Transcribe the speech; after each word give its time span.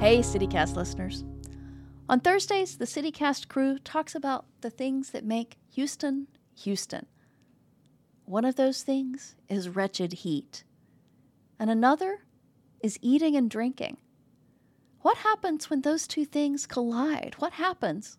Hey, 0.00 0.20
CityCast 0.20 0.76
listeners. 0.76 1.24
On 2.08 2.20
Thursdays, 2.20 2.78
the 2.78 2.86
CityCast 2.86 3.48
crew 3.48 3.78
talks 3.78 4.14
about 4.14 4.46
the 4.62 4.70
things 4.70 5.10
that 5.10 5.26
make 5.26 5.58
Houston, 5.74 6.26
Houston. 6.62 7.04
One 8.24 8.46
of 8.46 8.56
those 8.56 8.82
things 8.82 9.36
is 9.50 9.68
wretched 9.68 10.14
heat, 10.14 10.64
and 11.58 11.68
another 11.68 12.20
is 12.82 12.98
eating 13.02 13.36
and 13.36 13.50
drinking. 13.50 13.98
What 15.02 15.18
happens 15.18 15.68
when 15.68 15.82
those 15.82 16.06
two 16.06 16.24
things 16.24 16.66
collide? 16.66 17.34
What 17.36 17.52
happens 17.52 18.16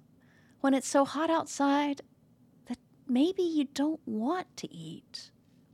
when 0.59 0.75
it's 0.75 0.87
so 0.87 1.03
hot 1.03 1.31
outside 1.31 2.01
that 2.67 2.77
maybe 3.07 3.41
you 3.41 3.63
don't 3.63 4.01
want 4.05 4.55
to 4.57 4.71
eat? 4.71 5.31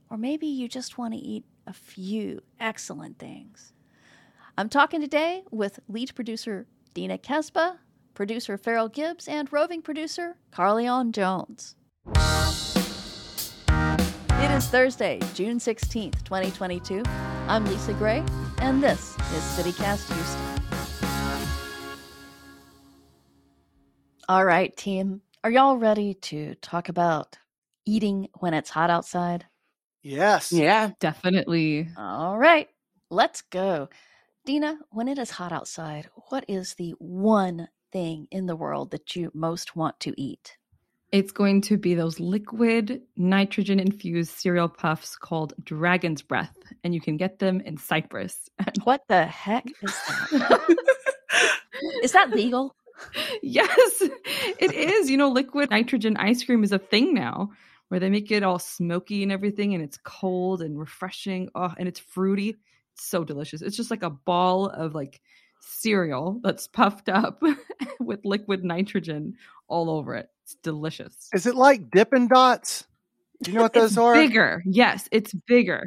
Or 0.08 0.16
maybe 0.16 0.46
you 0.46 0.68
just 0.68 0.96
want 0.96 1.12
to 1.12 1.20
eat 1.20 1.44
a 1.66 1.74
few 1.74 2.40
excellent 2.58 3.18
things. 3.18 3.74
I'm 4.58 4.68
talking 4.68 5.00
today 5.00 5.44
with 5.52 5.78
lead 5.86 6.12
producer 6.16 6.66
Dina 6.92 7.16
Kesbeh, 7.16 7.76
producer 8.14 8.58
Farrell 8.58 8.88
Gibbs, 8.88 9.28
and 9.28 9.48
roving 9.52 9.82
producer 9.82 10.36
Carlignon 10.50 11.12
Jones. 11.12 11.76
It 13.68 14.50
is 14.50 14.66
Thursday, 14.66 15.20
June 15.34 15.60
16th, 15.60 16.24
2022. 16.24 17.04
I'm 17.46 17.64
Lisa 17.66 17.92
Gray, 17.92 18.24
and 18.58 18.82
this 18.82 19.10
is 19.14 19.44
CityCast 19.54 20.12
Houston. 20.12 20.64
All 24.28 24.44
right, 24.44 24.76
team. 24.76 25.22
Are 25.44 25.52
y'all 25.52 25.76
ready 25.76 26.14
to 26.14 26.56
talk 26.56 26.88
about 26.88 27.38
eating 27.86 28.28
when 28.40 28.54
it's 28.54 28.70
hot 28.70 28.90
outside? 28.90 29.46
Yes. 30.02 30.50
Yeah. 30.50 30.90
Definitely. 30.98 31.90
All 31.96 32.36
right, 32.36 32.68
let's 33.08 33.42
go. 33.42 33.88
Dina, 34.48 34.78
when 34.88 35.08
it 35.08 35.18
is 35.18 35.28
hot 35.28 35.52
outside, 35.52 36.08
what 36.30 36.42
is 36.48 36.72
the 36.76 36.94
one 36.98 37.68
thing 37.92 38.28
in 38.30 38.46
the 38.46 38.56
world 38.56 38.92
that 38.92 39.14
you 39.14 39.30
most 39.34 39.76
want 39.76 40.00
to 40.00 40.14
eat? 40.18 40.56
It's 41.12 41.32
going 41.32 41.60
to 41.68 41.76
be 41.76 41.94
those 41.94 42.18
liquid 42.18 43.02
nitrogen 43.14 43.78
infused 43.78 44.30
cereal 44.30 44.70
puffs 44.70 45.16
called 45.16 45.52
Dragon's 45.62 46.22
Breath, 46.22 46.56
and 46.82 46.94
you 46.94 47.00
can 47.02 47.18
get 47.18 47.40
them 47.40 47.60
in 47.60 47.76
Cypress. 47.76 48.48
What 48.84 49.02
the 49.06 49.26
heck 49.26 49.66
is 49.82 49.94
that? 50.32 50.76
is 52.02 52.12
that 52.12 52.30
legal? 52.30 52.74
yes, 53.42 54.00
it 54.58 54.72
is. 54.72 55.10
You 55.10 55.18
know, 55.18 55.28
liquid 55.28 55.68
nitrogen 55.68 56.16
ice 56.16 56.42
cream 56.42 56.64
is 56.64 56.72
a 56.72 56.78
thing 56.78 57.12
now 57.12 57.50
where 57.88 58.00
they 58.00 58.08
make 58.08 58.30
it 58.30 58.42
all 58.42 58.58
smoky 58.58 59.22
and 59.22 59.30
everything, 59.30 59.74
and 59.74 59.84
it's 59.84 59.98
cold 60.02 60.62
and 60.62 60.78
refreshing. 60.78 61.50
Oh, 61.54 61.74
and 61.76 61.86
it's 61.86 62.00
fruity. 62.00 62.56
It's 62.98 63.06
so 63.06 63.22
delicious. 63.22 63.62
It's 63.62 63.76
just 63.76 63.92
like 63.92 64.02
a 64.02 64.10
ball 64.10 64.66
of 64.66 64.92
like 64.92 65.20
cereal 65.60 66.40
that's 66.42 66.66
puffed 66.66 67.08
up 67.08 67.40
with 68.00 68.20
liquid 68.24 68.64
nitrogen 68.64 69.34
all 69.68 69.88
over 69.88 70.16
it. 70.16 70.28
It's 70.42 70.56
delicious. 70.64 71.28
Is 71.32 71.46
it 71.46 71.54
like 71.54 71.90
Dippin' 71.92 72.26
Dots? 72.26 72.86
Do 73.44 73.52
you 73.52 73.56
know 73.56 73.62
what 73.62 73.72
those 73.72 73.92
it's 73.92 73.98
are? 73.98 74.14
Bigger. 74.14 74.62
Yes, 74.66 75.08
it's 75.12 75.32
bigger. 75.46 75.84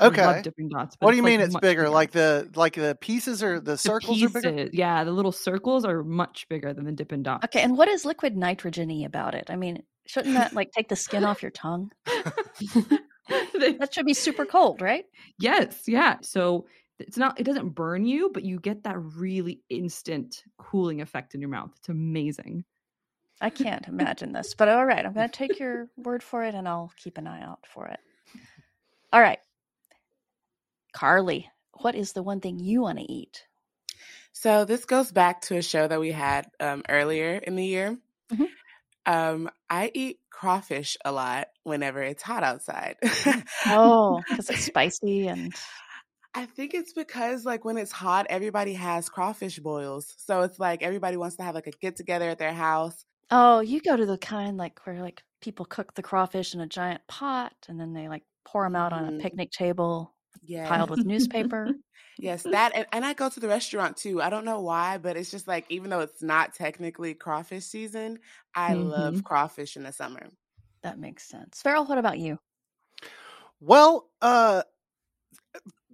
I 0.00 0.06
Okay. 0.06 0.24
love 0.24 0.42
Dippin' 0.44 0.70
Dots. 0.70 0.96
What 1.00 1.10
do 1.10 1.16
you 1.18 1.22
like, 1.22 1.30
mean 1.32 1.40
it's 1.40 1.52
much 1.52 1.60
bigger? 1.60 1.90
Like 1.90 2.12
the 2.12 2.50
like 2.54 2.74
the 2.74 2.96
pieces 3.00 3.42
or 3.42 3.60
the 3.60 3.72
The 3.72 3.76
circles 3.76 4.22
are 4.22 4.28
bigger? 4.30 4.68
Yeah, 4.72 5.04
the 5.04 5.12
little 5.12 5.32
circles 5.32 5.84
are 5.84 6.02
much 6.02 6.46
bigger 6.48 6.72
than 6.72 6.86
the 6.86 6.92
Dippin' 6.92 7.22
Dots. 7.22 7.44
Okay, 7.44 7.60
and 7.60 7.76
what 7.76 7.88
is 7.88 8.06
liquid 8.06 8.34
nitrogeny 8.34 9.04
about 9.04 9.34
it? 9.34 9.50
I 9.50 9.56
mean, 9.56 9.82
shouldn't 10.06 10.34
that 10.34 10.54
like 10.54 10.72
take 10.72 10.88
the 10.88 10.96
skin 10.96 11.24
off 11.24 11.42
your 11.42 11.50
tongue? 11.50 11.90
They- 13.28 13.72
That 13.78 13.92
should 13.94 14.06
be 14.06 14.14
super 14.14 14.44
cold, 14.46 14.80
right? 14.80 15.04
yes, 15.38 15.82
yeah. 15.86 16.16
So 16.22 16.66
it's 16.98 17.16
not 17.16 17.38
it 17.40 17.44
doesn't 17.44 17.70
burn 17.70 18.06
you, 18.06 18.30
but 18.32 18.44
you 18.44 18.58
get 18.58 18.84
that 18.84 18.96
really 18.98 19.60
instant 19.68 20.44
cooling 20.58 21.00
effect 21.00 21.34
in 21.34 21.40
your 21.40 21.50
mouth. 21.50 21.70
It's 21.76 21.88
amazing. 21.88 22.64
I 23.40 23.50
can't 23.50 23.86
imagine 23.88 24.32
this, 24.32 24.54
but 24.54 24.68
all 24.68 24.84
right, 24.86 25.04
I'm 25.04 25.12
going 25.12 25.28
to 25.28 25.32
take 25.32 25.58
your 25.58 25.88
word 25.96 26.22
for 26.22 26.42
it 26.42 26.54
and 26.54 26.66
I'll 26.66 26.90
keep 26.96 27.18
an 27.18 27.26
eye 27.26 27.42
out 27.42 27.66
for 27.66 27.86
it. 27.86 28.00
All 29.12 29.20
right. 29.20 29.38
Carly, 30.92 31.50
what 31.80 31.94
is 31.94 32.12
the 32.12 32.22
one 32.22 32.40
thing 32.40 32.58
you 32.58 32.80
want 32.82 32.98
to 32.98 33.04
eat? 33.12 33.44
So 34.32 34.64
this 34.64 34.84
goes 34.84 35.12
back 35.12 35.42
to 35.42 35.56
a 35.56 35.62
show 35.62 35.86
that 35.86 36.00
we 36.00 36.12
had 36.12 36.46
um, 36.60 36.82
earlier 36.88 37.34
in 37.34 37.56
the 37.56 37.64
year. 37.64 37.98
Mhm. 38.32 38.48
Um, 39.06 39.50
I 39.70 39.90
eat 39.94 40.18
crawfish 40.30 40.96
a 41.04 41.12
lot 41.12 41.48
whenever 41.64 42.02
it's 42.02 42.22
hot 42.22 42.42
outside. 42.42 42.96
Oh, 43.68 44.22
because 44.30 44.50
it's 44.50 44.64
spicy 44.64 45.28
and 45.28 45.54
I 46.34 46.46
think 46.46 46.74
it's 46.74 46.92
because 46.92 47.44
like 47.46 47.64
when 47.64 47.78
it's 47.78 47.92
hot, 47.92 48.26
everybody 48.28 48.74
has 48.74 49.08
crawfish 49.08 49.58
boils. 49.58 50.14
So 50.18 50.42
it's 50.42 50.58
like 50.58 50.82
everybody 50.82 51.16
wants 51.16 51.36
to 51.36 51.42
have 51.44 51.54
like 51.54 51.66
a 51.66 51.72
get 51.72 51.96
together 51.96 52.28
at 52.28 52.38
their 52.38 52.52
house. 52.52 53.04
oh, 53.30 53.60
you 53.60 53.80
go 53.80 53.96
to 53.96 54.06
the 54.06 54.18
kind 54.18 54.56
like 54.56 54.84
where 54.86 55.00
like 55.02 55.22
people 55.40 55.66
cook 55.66 55.94
the 55.94 56.02
crawfish 56.02 56.54
in 56.54 56.60
a 56.60 56.66
giant 56.66 57.02
pot 57.08 57.54
and 57.68 57.78
then 57.80 57.92
they 57.92 58.08
like 58.08 58.24
pour 58.44 58.64
them 58.64 58.76
out 58.76 58.92
on 58.92 59.04
a 59.06 59.12
Mhm. 59.12 59.20
picnic 59.22 59.50
table 59.50 60.14
Yeah. 60.46 60.68
piled 60.68 60.90
with 60.90 61.04
newspaper. 61.04 61.74
Yes, 62.18 62.44
that 62.46 62.72
and, 62.74 62.86
and 62.92 63.04
I 63.04 63.12
go 63.12 63.28
to 63.28 63.40
the 63.40 63.48
restaurant 63.48 63.96
too. 63.98 64.22
I 64.22 64.30
don't 64.30 64.44
know 64.46 64.60
why, 64.60 64.98
but 64.98 65.16
it's 65.16 65.30
just 65.30 65.46
like 65.46 65.66
even 65.70 65.90
though 65.90 66.00
it's 66.00 66.22
not 66.22 66.54
technically 66.54 67.14
crawfish 67.14 67.64
season, 67.64 68.20
I 68.54 68.74
love 68.74 69.22
Mhm. 69.22 69.24
crawfish 69.24 69.76
in 69.76 69.82
the 69.82 69.92
summer. 69.92 70.28
that 70.82 70.98
makes 70.98 71.24
sense. 71.24 71.60
Farrell, 71.62 71.84
what 71.86 71.98
about 71.98 72.18
you? 72.18 72.38
Well, 73.60 74.10
uh 74.20 74.62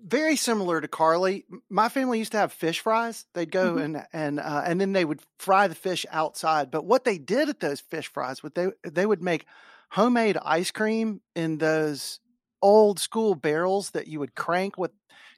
very 0.04 0.36
similar 0.36 0.80
to 0.80 0.88
Carly. 0.88 1.44
My 1.70 1.88
family 1.88 2.18
used 2.18 2.32
to 2.32 2.38
have 2.38 2.52
fish 2.52 2.80
fries. 2.80 3.24
They'd 3.34 3.50
go 3.52 3.76
Mhm. 3.76 3.78
and 3.78 4.04
and 4.12 4.40
uh, 4.40 4.62
and 4.66 4.80
then 4.80 4.92
they 4.92 5.04
would 5.04 5.20
fry 5.38 5.68
the 5.68 5.74
fish 5.74 6.04
outside. 6.10 6.70
But 6.70 6.84
what 6.84 7.04
they 7.04 7.18
did 7.18 7.48
at 7.48 7.60
those 7.60 7.80
fish 7.80 8.08
fries, 8.12 8.42
would 8.42 8.54
they 8.54 8.68
they 8.82 9.06
would 9.06 9.22
make 9.22 9.46
homemade 9.90 10.36
ice 10.42 10.70
cream 10.70 11.20
in 11.36 11.58
those 11.58 12.18
old 12.62 12.98
school 12.98 13.34
barrels 13.34 13.90
that 13.90 14.08
you 14.08 14.20
would 14.20 14.34
crank 14.34 14.78
with 14.78 14.92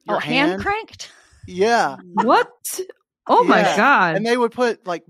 your 0.04 0.16
oh, 0.16 0.20
hand 0.20 0.60
cranked? 0.60 1.10
Yeah, 1.46 1.96
What? 2.12 2.80
Oh 3.26 3.44
my 3.44 3.62
god. 3.62 4.16
and 4.16 4.26
they 4.26 4.36
would 4.36 4.52
put 4.52 4.86
like 4.86 5.04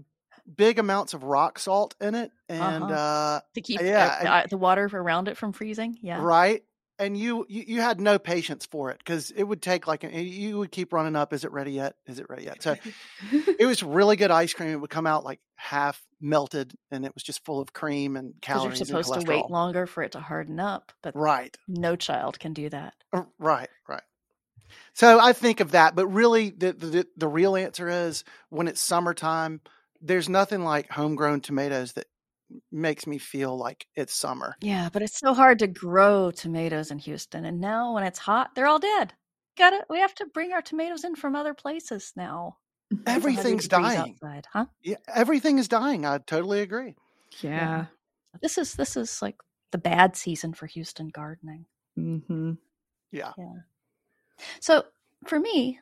big 0.56 0.78
amounts 0.78 1.14
of 1.14 1.24
rock 1.24 1.58
salt 1.58 1.94
in 2.00 2.14
it, 2.14 2.30
and 2.48 2.84
Uh-huh. 2.84 2.94
uh 2.94 3.40
To 3.54 3.60
keep 3.60 3.80
Yeah, 3.80 4.18
uh, 4.22 4.28
uh, 4.28 4.46
the 4.48 4.56
water 4.56 4.88
around 4.92 5.28
it 5.28 5.36
from 5.36 5.52
freezing? 5.52 5.98
Yeah. 6.00 6.20
right. 6.20 6.62
And 6.98 7.16
you, 7.16 7.44
you 7.48 7.64
you 7.66 7.80
had 7.80 8.00
no 8.00 8.18
patience 8.20 8.66
for 8.66 8.90
it 8.90 8.98
because 8.98 9.32
it 9.32 9.42
would 9.42 9.60
take 9.60 9.88
like 9.88 10.04
an, 10.04 10.12
you 10.12 10.58
would 10.58 10.70
keep 10.70 10.92
running 10.92 11.16
up. 11.16 11.32
Is 11.32 11.44
it 11.44 11.50
ready 11.50 11.72
yet? 11.72 11.96
Is 12.06 12.20
it 12.20 12.26
ready 12.28 12.44
yet? 12.44 12.62
So 12.62 12.76
it 13.58 13.66
was 13.66 13.82
really 13.82 14.14
good 14.16 14.30
ice 14.30 14.54
cream. 14.54 14.70
It 14.70 14.80
would 14.80 14.90
come 14.90 15.06
out 15.06 15.24
like 15.24 15.40
half 15.56 16.00
melted, 16.20 16.72
and 16.92 17.04
it 17.04 17.12
was 17.12 17.24
just 17.24 17.44
full 17.44 17.60
of 17.60 17.72
cream 17.72 18.16
and 18.16 18.34
calories. 18.40 18.78
you're 18.78 19.02
supposed 19.02 19.12
to 19.12 19.28
wait 19.28 19.50
longer 19.50 19.86
for 19.86 20.02
it 20.04 20.12
to 20.12 20.20
harden 20.20 20.60
up, 20.60 20.92
but 21.02 21.16
Right, 21.16 21.56
no 21.66 21.96
child 21.96 22.38
can 22.38 22.52
do 22.52 22.68
that. 22.70 22.94
Right, 23.38 23.68
right. 23.88 24.02
So 24.92 25.18
I 25.18 25.32
think 25.32 25.60
of 25.60 25.72
that, 25.72 25.94
but 25.96 26.06
really, 26.06 26.50
the, 26.50 26.72
the 26.72 27.06
the 27.16 27.28
real 27.28 27.56
answer 27.56 27.88
is 27.88 28.24
when 28.50 28.68
it's 28.68 28.80
summertime. 28.80 29.60
There's 30.00 30.28
nothing 30.28 30.62
like 30.64 30.90
homegrown 30.90 31.40
tomatoes 31.40 31.94
that 31.94 32.06
makes 32.72 33.06
me 33.06 33.18
feel 33.18 33.56
like 33.56 33.86
it's 33.94 34.14
summer. 34.14 34.56
Yeah, 34.60 34.88
but 34.92 35.02
it's 35.02 35.18
so 35.18 35.34
hard 35.34 35.58
to 35.60 35.66
grow 35.66 36.30
tomatoes 36.30 36.90
in 36.90 36.98
Houston. 36.98 37.44
And 37.44 37.60
now 37.60 37.94
when 37.94 38.04
it's 38.04 38.18
hot, 38.18 38.54
they're 38.54 38.66
all 38.66 38.78
dead. 38.78 39.14
Got 39.56 39.70
to 39.70 39.84
We 39.88 40.00
have 40.00 40.14
to 40.16 40.26
bring 40.26 40.52
our 40.52 40.62
tomatoes 40.62 41.04
in 41.04 41.14
from 41.14 41.36
other 41.36 41.54
places 41.54 42.12
now. 42.16 42.58
Everything's 43.06 43.68
dying. 43.68 44.16
outside, 44.22 44.46
huh? 44.52 44.66
Yeah, 44.82 44.96
everything 45.08 45.58
is 45.58 45.68
dying. 45.68 46.04
I 46.04 46.18
totally 46.18 46.60
agree. 46.60 46.94
yeah. 47.40 47.86
This 48.42 48.58
is 48.58 48.74
this 48.74 48.96
is 48.96 49.22
like 49.22 49.36
the 49.70 49.78
bad 49.78 50.16
season 50.16 50.54
for 50.54 50.66
Houston 50.66 51.08
gardening. 51.08 51.66
hmm 51.96 52.52
Yeah. 53.12 53.32
So 54.60 54.84
for 55.26 55.38
me, 55.38 55.78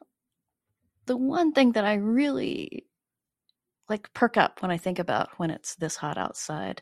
the 1.07 1.17
one 1.17 1.53
thing 1.53 1.73
that 1.73 1.85
I 1.85 1.95
really 1.95 2.87
like 3.93 4.13
perk 4.15 4.39
up 4.39 4.63
when 4.63 4.71
I 4.71 4.79
think 4.79 4.99
about 4.99 5.29
when 5.39 5.51
it's 5.51 5.75
this 5.75 5.97
hot 5.97 6.17
outside 6.17 6.81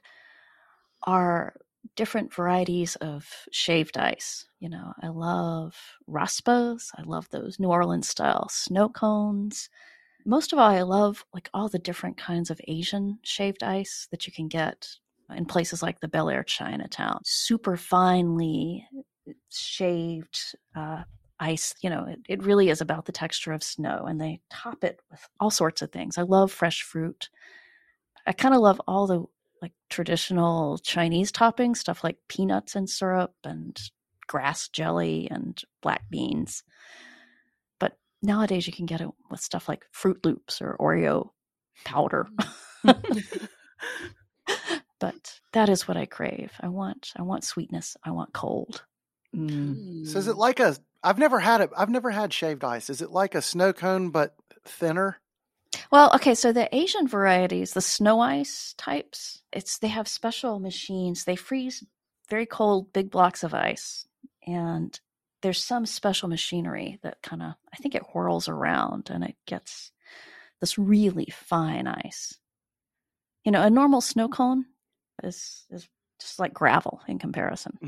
are 1.02 1.54
different 1.96 2.32
varieties 2.32 2.94
of 2.96 3.26
shaved 3.50 3.98
ice. 3.98 4.46
You 4.60 4.68
know, 4.68 4.92
I 5.02 5.08
love 5.08 5.74
raspas. 6.08 6.90
I 6.96 7.02
love 7.02 7.28
those 7.30 7.58
New 7.58 7.66
Orleans 7.68 8.08
style 8.08 8.48
snow 8.48 8.88
cones. 8.88 9.68
Most 10.24 10.52
of 10.52 10.60
all, 10.60 10.70
I 10.70 10.82
love 10.82 11.24
like 11.34 11.50
all 11.52 11.68
the 11.68 11.80
different 11.80 12.16
kinds 12.16 12.48
of 12.48 12.60
Asian 12.68 13.18
shaved 13.22 13.64
ice 13.64 14.06
that 14.12 14.28
you 14.28 14.32
can 14.32 14.46
get 14.46 14.86
in 15.36 15.46
places 15.46 15.82
like 15.82 15.98
the 15.98 16.08
Bellaire 16.08 16.44
Chinatown. 16.46 17.22
Super 17.24 17.76
finely 17.76 18.86
shaved 19.50 20.54
uh, 20.76 21.02
ice. 21.40 21.74
You 21.82 21.90
know, 21.90 22.06
it, 22.06 22.20
it 22.28 22.44
really 22.44 22.68
is 22.70 22.80
about 22.80 23.06
the 23.06 23.12
texture 23.12 23.52
of 23.52 23.62
snow, 23.62 24.04
and 24.06 24.20
they 24.20 24.40
top 24.50 24.84
it 24.84 25.00
with 25.10 25.26
all 25.40 25.50
sorts 25.50 25.82
of 25.82 25.90
things. 25.90 26.18
I 26.18 26.22
love 26.22 26.52
fresh 26.52 26.82
fruit. 26.82 27.30
I 28.26 28.32
kind 28.32 28.54
of 28.54 28.60
love 28.60 28.80
all 28.86 29.06
the 29.06 29.24
like 29.62 29.72
traditional 29.88 30.78
Chinese 30.78 31.32
toppings, 31.32 31.78
stuff 31.78 32.04
like 32.04 32.16
peanuts 32.28 32.76
and 32.76 32.88
syrup 32.88 33.34
and 33.44 33.78
grass 34.26 34.68
jelly 34.68 35.28
and 35.30 35.60
black 35.82 36.02
beans. 36.10 36.62
But 37.78 37.98
nowadays 38.22 38.66
you 38.66 38.72
can 38.72 38.86
get 38.86 39.00
it 39.00 39.08
with 39.30 39.40
stuff 39.40 39.68
like 39.68 39.84
Fruit 39.90 40.24
Loops 40.24 40.62
or 40.62 40.76
Oreo 40.78 41.30
powder. 41.84 42.28
but 45.00 45.40
that 45.52 45.68
is 45.68 45.88
what 45.88 45.96
I 45.96 46.06
crave. 46.06 46.52
I 46.60 46.68
want 46.68 47.12
I 47.16 47.22
want 47.22 47.44
sweetness. 47.44 47.96
I 48.04 48.12
want 48.12 48.32
cold. 48.32 48.84
Mm. 49.34 50.06
So 50.06 50.18
is 50.18 50.28
it 50.28 50.36
like 50.36 50.60
a? 50.60 50.76
I've 51.02 51.18
never 51.18 51.40
had 51.40 51.60
it. 51.60 51.70
I've 51.76 51.88
never 51.88 52.10
had 52.10 52.32
shaved 52.32 52.64
ice. 52.64 52.90
Is 52.90 53.00
it 53.00 53.10
like 53.10 53.34
a 53.34 53.42
snow 53.42 53.72
cone 53.72 54.10
but 54.10 54.34
thinner? 54.64 55.20
Well, 55.90 56.10
okay, 56.14 56.34
so 56.34 56.52
the 56.52 56.74
Asian 56.74 57.08
varieties, 57.08 57.72
the 57.72 57.80
snow 57.80 58.20
ice 58.20 58.74
types, 58.76 59.42
it's 59.52 59.78
they 59.78 59.88
have 59.88 60.08
special 60.08 60.58
machines. 60.58 61.24
They 61.24 61.36
freeze 61.36 61.84
very 62.28 62.46
cold 62.46 62.92
big 62.92 63.10
blocks 63.10 63.42
of 63.42 63.54
ice 63.54 64.06
and 64.46 64.98
there's 65.42 65.62
some 65.62 65.86
special 65.86 66.28
machinery 66.28 66.98
that 67.02 67.22
kind 67.22 67.42
of 67.42 67.54
I 67.72 67.76
think 67.76 67.94
it 67.94 68.06
whirls 68.12 68.48
around 68.48 69.10
and 69.10 69.24
it 69.24 69.36
gets 69.46 69.90
this 70.60 70.78
really 70.78 71.28
fine 71.32 71.86
ice. 71.86 72.38
You 73.44 73.52
know, 73.52 73.62
a 73.62 73.70
normal 73.70 74.00
snow 74.00 74.28
cone 74.28 74.66
is 75.22 75.66
is 75.70 75.88
just 76.20 76.38
like 76.38 76.52
gravel 76.52 77.00
in 77.08 77.18
comparison. 77.18 77.78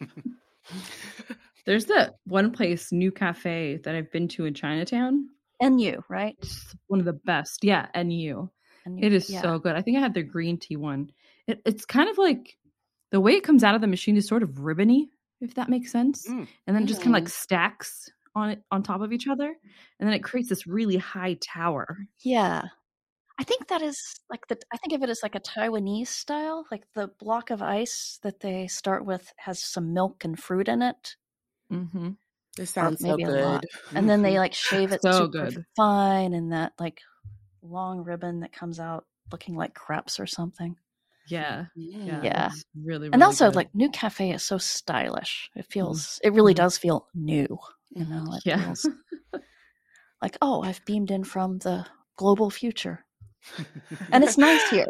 There's 1.66 1.86
that 1.86 2.14
one 2.24 2.50
place, 2.52 2.92
Nu 2.92 3.10
Cafe, 3.10 3.78
that 3.84 3.94
I've 3.94 4.10
been 4.12 4.28
to 4.28 4.44
in 4.44 4.54
Chinatown. 4.54 5.28
NU, 5.62 6.00
right? 6.08 6.36
It's 6.40 6.74
one 6.88 7.00
of 7.00 7.06
the 7.06 7.12
best. 7.14 7.64
Yeah, 7.64 7.86
NU. 7.94 8.48
NU, 8.86 8.98
It 9.06 9.12
is 9.12 9.30
yeah. 9.30 9.40
so 9.40 9.58
good. 9.58 9.74
I 9.76 9.80
think 9.82 9.96
I 9.96 10.00
had 10.00 10.12
their 10.14 10.22
green 10.24 10.58
tea 10.58 10.76
one. 10.76 11.10
It, 11.46 11.60
it's 11.64 11.84
kind 11.86 12.08
of 12.10 12.18
like 12.18 12.58
the 13.12 13.20
way 13.20 13.32
it 13.32 13.44
comes 13.44 13.64
out 13.64 13.74
of 13.74 13.80
the 13.80 13.86
machine 13.86 14.16
is 14.16 14.26
sort 14.26 14.42
of 14.42 14.58
ribbony, 14.60 15.08
if 15.40 15.54
that 15.54 15.68
makes 15.70 15.90
sense. 15.90 16.26
Mm. 16.28 16.46
And 16.66 16.76
then 16.76 16.82
it 16.82 16.86
just 16.86 17.00
kind 17.02 17.14
of 17.16 17.20
Mm. 17.22 17.24
like 17.24 17.28
stacks 17.30 18.10
on 18.34 18.50
it 18.50 18.62
on 18.70 18.82
top 18.82 19.00
of 19.00 19.12
each 19.12 19.28
other, 19.28 19.46
and 20.00 20.06
then 20.08 20.12
it 20.12 20.24
creates 20.24 20.48
this 20.48 20.66
really 20.66 20.96
high 20.96 21.34
tower. 21.40 21.96
Yeah. 22.20 22.62
I 23.38 23.44
think 23.44 23.68
that 23.68 23.80
is 23.82 23.96
like 24.28 24.46
the 24.48 24.58
I 24.72 24.76
think 24.76 24.92
of 24.92 25.02
it 25.02 25.10
as 25.10 25.20
like 25.22 25.34
a 25.34 25.40
Taiwanese 25.40 26.08
style. 26.08 26.66
Like 26.70 26.84
the 26.94 27.08
block 27.18 27.50
of 27.50 27.62
ice 27.62 28.18
that 28.22 28.40
they 28.40 28.66
start 28.66 29.04
with 29.06 29.32
has 29.38 29.62
some 29.64 29.92
milk 29.94 30.24
and 30.24 30.38
fruit 30.38 30.68
in 30.68 30.82
it. 30.82 31.16
Mm-hmm. 31.72 32.10
This 32.56 32.70
sounds 32.70 33.00
so 33.00 33.08
maybe 33.08 33.22
a 33.24 33.30
lot. 33.30 33.62
good. 33.62 33.70
And 33.96 34.08
then 34.08 34.22
they 34.22 34.38
like 34.38 34.54
shave 34.54 34.92
it 34.92 35.02
So 35.02 35.24
super 35.26 35.50
good. 35.50 35.64
fine 35.76 36.34
and 36.34 36.52
that 36.52 36.72
like 36.78 37.00
long 37.62 38.04
ribbon 38.04 38.40
that 38.40 38.52
comes 38.52 38.78
out 38.78 39.06
looking 39.32 39.56
like 39.56 39.74
crepes 39.74 40.20
or 40.20 40.26
something. 40.26 40.76
Yeah, 41.26 41.66
Mm. 41.76 42.06
yeah, 42.06 42.22
Yeah. 42.22 42.46
it's 42.48 42.64
really, 42.84 43.08
and 43.12 43.22
also 43.22 43.46
good. 43.46 43.56
like 43.56 43.74
Nu 43.74 43.88
Cafe 43.90 44.30
is 44.30 44.44
so 44.44 44.58
stylish. 44.58 45.50
It 45.56 45.66
feels 45.70 46.20
it 46.22 46.32
really 46.32 46.52
Mhm. 46.52 46.58
does 46.58 46.78
feel 46.78 47.08
new. 47.14 47.58
You 47.90 48.04
know, 48.04 48.32
it 48.34 48.42
yeah, 48.44 48.58
feels 48.58 48.88
like, 50.22 50.36
oh, 50.42 50.62
I've 50.62 50.84
beamed 50.84 51.10
in 51.10 51.24
from 51.24 51.58
the 51.58 51.86
global 52.16 52.50
future. 52.50 53.04
And 54.12 54.22
it's 54.24 54.38
nice 54.38 54.68
here. 54.70 54.86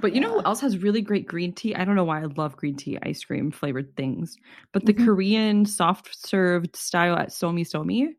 But 0.00 0.14
you 0.14 0.20
know 0.20 0.34
who 0.34 0.42
else 0.44 0.60
has 0.60 0.78
really 0.78 1.00
great 1.02 1.26
green 1.26 1.52
tea? 1.52 1.74
I 1.74 1.84
don't 1.84 1.96
know 1.96 2.04
why 2.04 2.20
I 2.20 2.24
love 2.24 2.56
green 2.56 2.76
tea 2.76 2.98
ice 3.02 3.24
cream 3.24 3.50
flavored 3.50 3.96
things, 3.96 4.36
but 4.72 4.86
the 4.86 4.94
Mhm. 4.94 5.04
Korean 5.04 5.66
soft 5.66 6.14
served 6.26 6.76
style 6.76 7.16
at 7.16 7.28
Somisomi. 7.30 8.14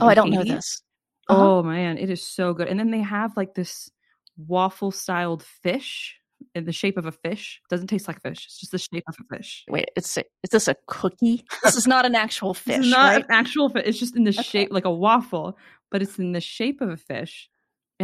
Oh, 0.00 0.06
I 0.08 0.14
don't 0.14 0.30
know 0.30 0.44
this. 0.44 0.82
Uh-huh. 1.28 1.42
Oh 1.42 1.62
man, 1.62 1.98
it 1.98 2.10
is 2.10 2.22
so 2.22 2.54
good. 2.54 2.68
And 2.68 2.78
then 2.78 2.90
they 2.90 3.00
have 3.00 3.36
like 3.36 3.54
this 3.54 3.90
waffle 4.36 4.90
styled 4.90 5.42
fish 5.42 6.16
in 6.54 6.64
the 6.64 6.72
shape 6.72 6.96
of 6.98 7.06
a 7.06 7.12
fish. 7.12 7.60
Doesn't 7.70 7.86
taste 7.86 8.06
like 8.06 8.20
fish. 8.20 8.44
It's 8.46 8.58
just 8.60 8.72
the 8.72 8.78
shape 8.78 9.04
of 9.08 9.16
a 9.20 9.36
fish. 9.36 9.64
Wait, 9.68 9.88
it's 9.96 10.16
a, 10.18 10.24
is 10.42 10.50
this 10.50 10.68
a 10.68 10.76
cookie? 10.86 11.44
This 11.64 11.76
is 11.76 11.86
not 11.86 12.04
an 12.04 12.14
actual 12.14 12.52
fish, 12.54 12.76
It's 12.78 12.90
not 12.90 13.12
right? 13.14 13.24
an 13.24 13.30
actual 13.30 13.70
fish. 13.70 13.84
It's 13.86 13.98
just 13.98 14.16
in 14.16 14.24
the 14.24 14.30
Okay. 14.30 14.42
shape 14.42 14.72
like 14.72 14.84
a 14.84 14.92
waffle, 14.92 15.56
but 15.90 16.02
it's 16.02 16.18
in 16.18 16.32
the 16.32 16.40
shape 16.40 16.80
of 16.80 16.90
a 16.90 16.96
fish. 16.96 17.48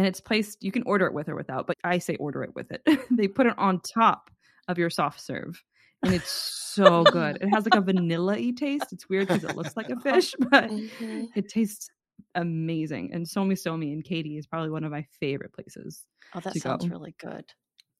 And 0.01 0.07
it's 0.07 0.19
placed, 0.19 0.63
you 0.63 0.71
can 0.71 0.81
order 0.87 1.05
it 1.05 1.13
with 1.13 1.29
or 1.29 1.35
without, 1.35 1.67
but 1.67 1.77
I 1.83 1.99
say 1.99 2.15
order 2.15 2.41
it 2.43 2.55
with 2.55 2.71
it. 2.71 2.81
they 3.11 3.27
put 3.27 3.45
it 3.45 3.53
on 3.59 3.81
top 3.81 4.31
of 4.67 4.79
your 4.79 4.89
soft 4.89 5.21
serve. 5.21 5.61
And 6.03 6.11
it's 6.11 6.31
so 6.31 7.03
good. 7.03 7.37
It 7.39 7.49
has 7.49 7.65
like 7.67 7.75
a 7.75 7.81
vanilla 7.85 8.33
y 8.33 8.51
taste. 8.57 8.91
It's 8.91 9.07
weird 9.07 9.27
because 9.27 9.43
it 9.43 9.55
looks 9.55 9.77
like 9.77 9.91
a 9.91 9.99
fish, 9.99 10.33
but 10.39 10.71
Mhm. 10.71 11.27
it 11.35 11.49
tastes 11.49 11.91
amazing. 12.33 13.11
And 13.13 13.27
Somisomi 13.27 13.93
in 13.93 14.01
Katy 14.01 14.39
is 14.39 14.47
probably 14.47 14.71
one 14.71 14.83
of 14.83 14.91
my 14.91 15.05
favorite 15.19 15.53
places. 15.53 16.03
Oh, 16.33 16.39
that 16.39 16.53
to 16.53 16.59
sounds 16.59 16.85
go. 16.85 16.89
really 16.91 17.13
good. 17.19 17.45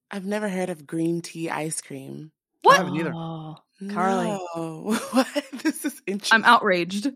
I've 0.09 0.25
never 0.25 0.49
heard 0.49 0.71
of 0.71 0.87
green 0.87 1.21
tea 1.21 1.51
ice 1.51 1.81
cream. 1.81 2.31
What? 2.63 2.73
I 2.73 2.77
haven't 2.83 2.95
either. 2.95 3.13
Oh, 3.15 3.57
Carly. 3.91 4.25
No. 4.55 4.97
what? 5.11 5.27
This 5.63 5.85
is 5.85 6.01
interesting. 6.07 6.35
I'm 6.37 6.45
outraged. 6.45 7.11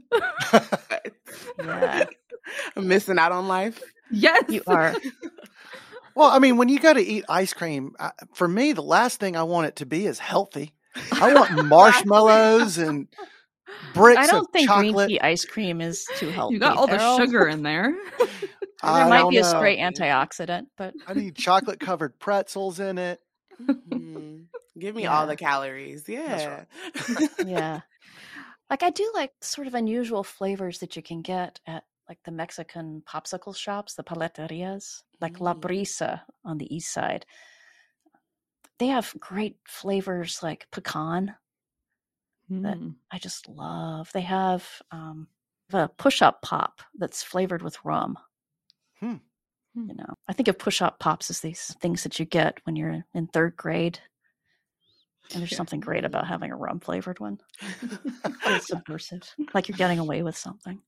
Yeah. 1.59 2.05
I'm 2.75 2.87
missing 2.87 3.17
out 3.17 3.31
on 3.31 3.47
life. 3.47 3.81
Yes. 4.11 4.43
you 4.49 4.61
are. 4.67 4.95
well, 6.15 6.29
I 6.29 6.39
mean, 6.39 6.57
when 6.57 6.69
you 6.69 6.79
go 6.79 6.93
to 6.93 7.01
eat 7.01 7.25
ice 7.29 7.53
cream, 7.53 7.95
I, 7.99 8.11
for 8.33 8.47
me, 8.47 8.73
the 8.73 8.81
last 8.83 9.19
thing 9.19 9.35
I 9.35 9.43
want 9.43 9.67
it 9.67 9.75
to 9.77 9.85
be 9.85 10.05
is 10.05 10.19
healthy. 10.19 10.73
I 11.11 11.33
want 11.33 11.65
marshmallows 11.67 12.77
and 12.77 13.07
bricks 13.93 14.19
I 14.19 14.27
don't 14.27 14.45
of 14.45 14.51
think 14.53 14.67
chocolate. 14.69 14.93
green 14.95 15.07
tea 15.09 15.19
ice 15.21 15.45
cream 15.45 15.81
is 15.81 16.05
too 16.17 16.29
healthy. 16.31 16.53
You 16.55 16.59
got 16.59 16.77
all 16.77 16.87
the 16.87 16.97
Farrell. 16.97 17.17
sugar 17.17 17.47
in 17.47 17.63
there. 17.63 17.93
I 18.81 18.99
There 18.99 19.09
might 19.09 19.17
don't 19.19 19.31
be 19.31 19.37
a 19.37 19.41
know. 19.41 19.47
straight 19.49 19.79
antioxidant, 19.79 20.67
but 20.77 20.93
I 21.07 21.13
need 21.13 21.35
chocolate 21.35 21.79
covered 21.79 22.17
pretzels 22.19 22.79
in 22.79 22.97
it. 22.97 23.19
Mhm. 23.61 24.45
Give 24.77 24.93
me 24.95 25.05
all 25.05 25.25
the 25.27 25.37
calories. 25.37 26.03
Yeah. 26.07 26.65
right. 27.09 27.29
yeah. 27.45 27.79
Like 28.69 28.83
I 28.83 28.89
do 28.89 29.09
like 29.13 29.31
sort 29.41 29.67
of 29.67 29.73
unusual 29.75 30.23
flavors 30.23 30.79
that 30.79 30.95
you 30.95 31.01
can 31.01 31.21
get 31.21 31.59
at 31.65 31.83
like 32.07 32.19
the 32.23 32.31
Mexican 32.31 33.01
popsicle 33.07 33.55
shops, 33.55 33.95
the 33.95 34.03
paleterias, 34.03 35.03
like 35.21 35.39
La 35.39 35.53
Mm. 35.53 35.61
Brisa 35.61 36.21
on 36.43 36.57
the 36.57 36.73
east 36.75 36.93
side. 36.93 37.25
They 38.77 38.87
have 38.87 39.13
great 39.19 39.57
flavors 39.67 40.43
like 40.43 40.67
pecan. 40.71 41.35
That- 42.49 42.77
Mm. 42.77 42.95
I 43.11 43.17
just 43.17 43.47
love. 43.47 44.11
They 44.13 44.21
have 44.21 44.81
um 44.91 45.27
a 45.73 45.87
push-up 45.89 46.43
pop 46.43 46.81
that's 46.93 47.23
flavored 47.23 47.63
with 47.63 47.83
rum. 47.83 48.17
Hmm. 48.99 49.15
You 49.73 49.95
know, 49.95 50.13
I 50.27 50.33
think 50.33 50.47
of 50.47 50.59
push-up 50.59 50.99
pops 50.99 51.29
as 51.31 51.39
these 51.41 51.75
things 51.81 52.03
that 52.03 52.19
you 52.19 52.25
get 52.25 52.59
when 52.65 52.75
you're 52.75 53.03
in 53.15 53.27
third 53.27 53.57
grade. 53.57 53.99
And 55.31 55.39
there's 55.41 55.49
Sure. 55.49 55.57
something 55.57 55.79
great 55.79 56.05
about 56.05 56.27
having 56.27 56.51
a 56.51 56.55
rum 56.55 56.79
flavored 56.79 57.19
one. 57.19 57.39
It's 58.45 58.67
subversive, 58.67 59.33
like 59.55 59.67
you're 59.67 59.77
getting 59.77 59.97
away 59.99 60.21
with 60.21 60.37
something. 60.37 60.81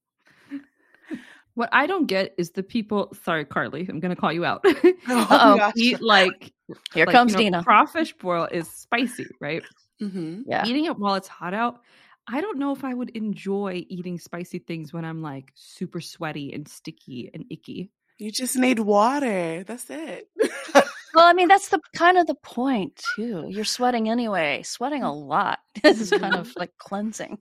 What 1.58 1.70
I 1.72 1.88
don't 1.88 2.06
get 2.06 2.36
is 2.38 2.52
the 2.52 2.62
people. 2.62 3.12
Sorry, 3.24 3.44
Carly, 3.44 3.88
I'm 3.90 4.00
going 4.00 4.14
to 4.14 4.20
call 4.22 4.32
you 4.32 4.46
out. 4.46 4.64
Oh, 5.10 5.28
Uh-oh. 5.32 5.58
gosh. 5.58 5.74
Eat 5.76 6.00
like 6.02 6.54
Here 6.94 7.06
like, 7.08 7.14
comes 7.16 7.32
you 7.32 7.38
know, 7.38 7.44
Dina. 7.44 7.64
Crawfish 7.64 8.14
boil 8.14 8.48
is 8.52 8.70
spicy, 8.70 9.26
right? 9.42 9.64
Mhm. 10.00 10.44
Yeah. 10.46 10.66
Eating 10.68 10.86
it 10.86 11.00
while 11.00 11.16
it's 11.16 11.28
hot 11.28 11.56
out. 11.56 11.80
I 12.28 12.42
don't 12.42 12.60
know 12.60 12.74
if 12.74 12.84
I 12.84 12.94
would 12.94 13.10
enjoy 13.12 13.86
eating 13.90 14.20
spicy 14.20 14.60
things 14.60 14.94
when 14.94 15.04
I'm 15.04 15.24
like 15.24 15.52
super 15.56 16.00
sweaty 16.00 16.54
and 16.54 16.68
sticky 16.68 17.32
and 17.34 17.46
icky. 17.50 17.90
You 18.20 18.32
just 18.32 18.56
need 18.56 18.78
water. 18.80 19.64
That's 19.64 19.90
it. 19.90 20.28
Well, 21.14 21.26
I 21.26 21.34
mean, 21.34 21.48
that's 21.48 21.70
the 21.70 21.80
kind 21.96 22.18
of 22.20 22.28
the 22.28 22.36
point 22.36 23.02
too. 23.16 23.48
You're 23.50 23.64
sweating 23.66 24.08
anyway. 24.08 24.62
Sweating 24.64 25.02
a 25.02 25.12
lot 25.12 25.58
is 25.84 26.12
kind 26.12 26.36
of 26.36 26.54
like 26.60 26.78
cleansing. 26.78 27.40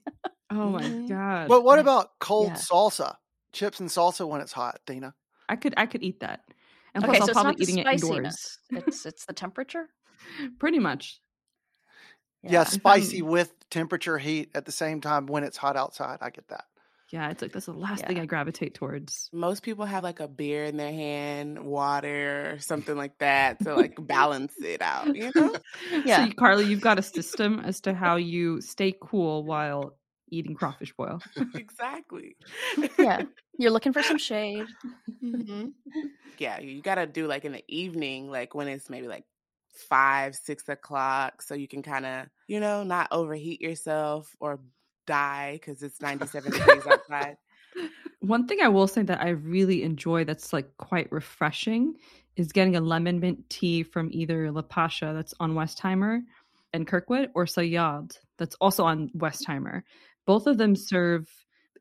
Oh 0.49 0.69
my 0.71 0.81
Mhm. 0.81 1.09
god! 1.09 1.47
But 1.49 1.63
what 1.63 1.77
about 1.77 2.07
cold 2.19 2.47
Yeah. 2.47 2.55
salsa? 2.55 3.15
Chips 3.53 3.79
and 3.79 3.89
salsa 3.89 4.27
when 4.27 4.41
it's 4.41 4.51
hot, 4.53 4.79
Dana. 4.85 5.13
I 5.49 5.55
could 5.55 5.73
I 5.77 5.85
could 5.85 6.03
eat 6.03 6.19
that, 6.19 6.41
and 6.93 7.03
plus 7.03 7.15
Okay, 7.17 7.21
I'll 7.21 7.27
probably 7.29 7.51
not 7.51 7.57
the 7.57 7.63
eating 7.63 7.77
it 7.79 7.87
indoors. 7.87 7.99
spiciness. 8.35 8.59
It's 8.71 9.05
it's 9.05 9.25
the 9.25 9.33
temperature. 9.33 9.87
Pretty 10.59 10.79
much. 10.79 11.19
Yeah, 12.43 12.61
If 12.61 12.69
spicy 12.69 13.17
I'm- 13.21 13.27
with 13.27 13.53
temperature 13.69 14.17
heat 14.17 14.51
at 14.55 14.65
the 14.65 14.71
same 14.71 15.01
time 15.01 15.25
when 15.25 15.43
it's 15.43 15.57
hot 15.57 15.75
outside. 15.75 16.19
I 16.21 16.29
get 16.29 16.47
that. 16.49 16.65
Yeah, 17.09 17.29
it's 17.29 17.41
like 17.41 17.53
that's 17.53 17.67
the 17.67 17.73
last 17.73 18.05
thing 18.05 18.19
I 18.19 18.25
gravitate 18.25 18.73
towards. 18.73 19.29
Most 19.31 19.63
people 19.63 19.85
have 19.85 20.03
like 20.03 20.19
a 20.19 20.27
beer 20.27 20.65
in 20.65 20.75
their 20.75 20.91
hand, 20.91 21.63
water, 21.63 22.51
or 22.55 22.59
something 22.59 22.97
like 22.97 23.17
that 23.19 23.59
to 23.63 23.75
like 23.75 23.95
balance 23.97 24.53
it 24.61 24.81
out, 24.81 25.15
you 25.15 25.31
know? 25.33 25.55
Yeah. 26.05 26.25
So, 26.25 26.33
Carly, 26.33 26.65
you've 26.65 26.81
got 26.81 26.99
a 26.99 27.01
system 27.01 27.61
as 27.61 27.79
to 27.81 27.93
how 27.93 28.17
you 28.17 28.59
stay 28.59 28.93
cool 29.01 29.45
while 29.45 29.95
eating 30.29 30.55
crawfish 30.55 30.93
boil. 30.93 31.21
exactly. 31.55 32.35
Yeah. 32.97 33.23
You're 33.59 33.71
looking 33.71 33.93
for 33.93 34.03
some 34.03 34.17
shade. 34.17 34.65
Mhm. 35.23 35.73
Yeah, 36.39 36.59
you 36.59 36.83
got 36.83 36.95
to 36.95 37.07
do 37.07 37.25
like 37.25 37.45
in 37.45 37.51
the 37.51 37.63
evening, 37.67 38.29
like 38.29 38.53
when 38.53 38.67
it's 38.67 38.91
maybe 38.91 39.07
like 39.07 39.23
five, 39.73 40.35
six 40.35 40.69
o'clock, 40.69 41.41
so 41.41 41.55
you 41.55 41.67
can 41.67 41.81
kind 41.81 42.05
of, 42.05 42.27
you 42.47 42.59
know, 42.59 42.83
not 42.83 43.07
overheat 43.11 43.59
yourself 43.59 44.35
or 44.39 44.59
die 45.07 45.53
because 45.53 45.81
it's 45.81 45.99
97 45.99 46.51
degrees 46.51 46.85
outside. 46.85 47.37
One 48.19 48.47
thing 48.47 48.59
I 48.61 48.67
will 48.67 48.87
say 48.87 49.01
that 49.03 49.21
I 49.21 49.29
really 49.29 49.81
enjoy 49.81 50.25
that's 50.25 50.53
like 50.53 50.69
quite 50.77 51.11
refreshing 51.11 51.95
is 52.35 52.51
getting 52.51 52.75
a 52.75 52.81
lemon 52.81 53.19
mint 53.19 53.49
tea 53.49 53.81
from 53.81 54.09
either 54.11 54.51
La 54.51 54.61
Pasha 54.61 55.13
that's 55.15 55.33
on 55.39 55.53
Westheimer 55.53 56.21
and 56.73 56.85
Kirkwood 56.85 57.31
or 57.33 57.45
Sayad 57.45 58.15
that's 58.37 58.55
also 58.61 58.83
on 58.83 59.09
Westheimer. 59.17 59.81
Both 60.27 60.45
of 60.45 60.59
them 60.59 60.75
serve 60.75 61.27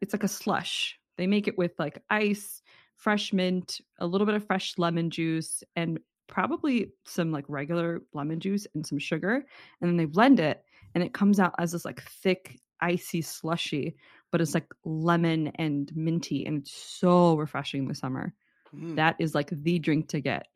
it's 0.01 0.15
like 0.15 0.25
a 0.25 0.29
slush. 0.29 0.99
They 1.17 1.27
make 1.27 1.49
it 1.49 1.59
with 1.59 1.73
like 1.79 2.03
ice, 2.11 2.63
fresh 2.97 3.33
mint, 3.33 3.81
a 3.99 4.07
little 4.07 4.27
bit 4.27 4.35
of 4.35 4.47
fresh 4.47 4.79
lemon 4.79 5.11
juice, 5.11 5.63
and 5.75 5.99
probably 6.27 6.93
some 7.05 7.31
like 7.33 7.45
regular 7.49 8.03
lemon 8.13 8.41
juice 8.41 8.67
and 8.75 8.87
some 8.87 8.99
sugar. 8.99 9.45
And 9.81 9.91
then 9.91 9.97
they 9.97 10.05
blend 10.05 10.41
it 10.41 10.65
and 10.95 11.05
it 11.05 11.15
comes 11.15 11.39
out 11.39 11.55
as 11.59 11.73
this 11.73 11.85
like 11.85 12.03
thick, 12.03 12.61
icy 12.81 13.23
slushy, 13.23 13.97
but 14.31 14.41
it's 14.41 14.55
like 14.55 14.67
lemon 14.85 15.49
and 15.57 15.91
minty 15.95 16.45
and 16.47 16.59
it's 16.59 16.73
so 16.73 17.37
refreshing 17.37 17.83
in 17.83 17.89
the 17.89 17.95
summer. 17.95 18.35
Mm. 18.75 18.97
That 18.97 19.17
is 19.19 19.35
like 19.35 19.51
the 19.51 19.79
drink 19.79 20.09
to 20.09 20.21
get. 20.21 20.47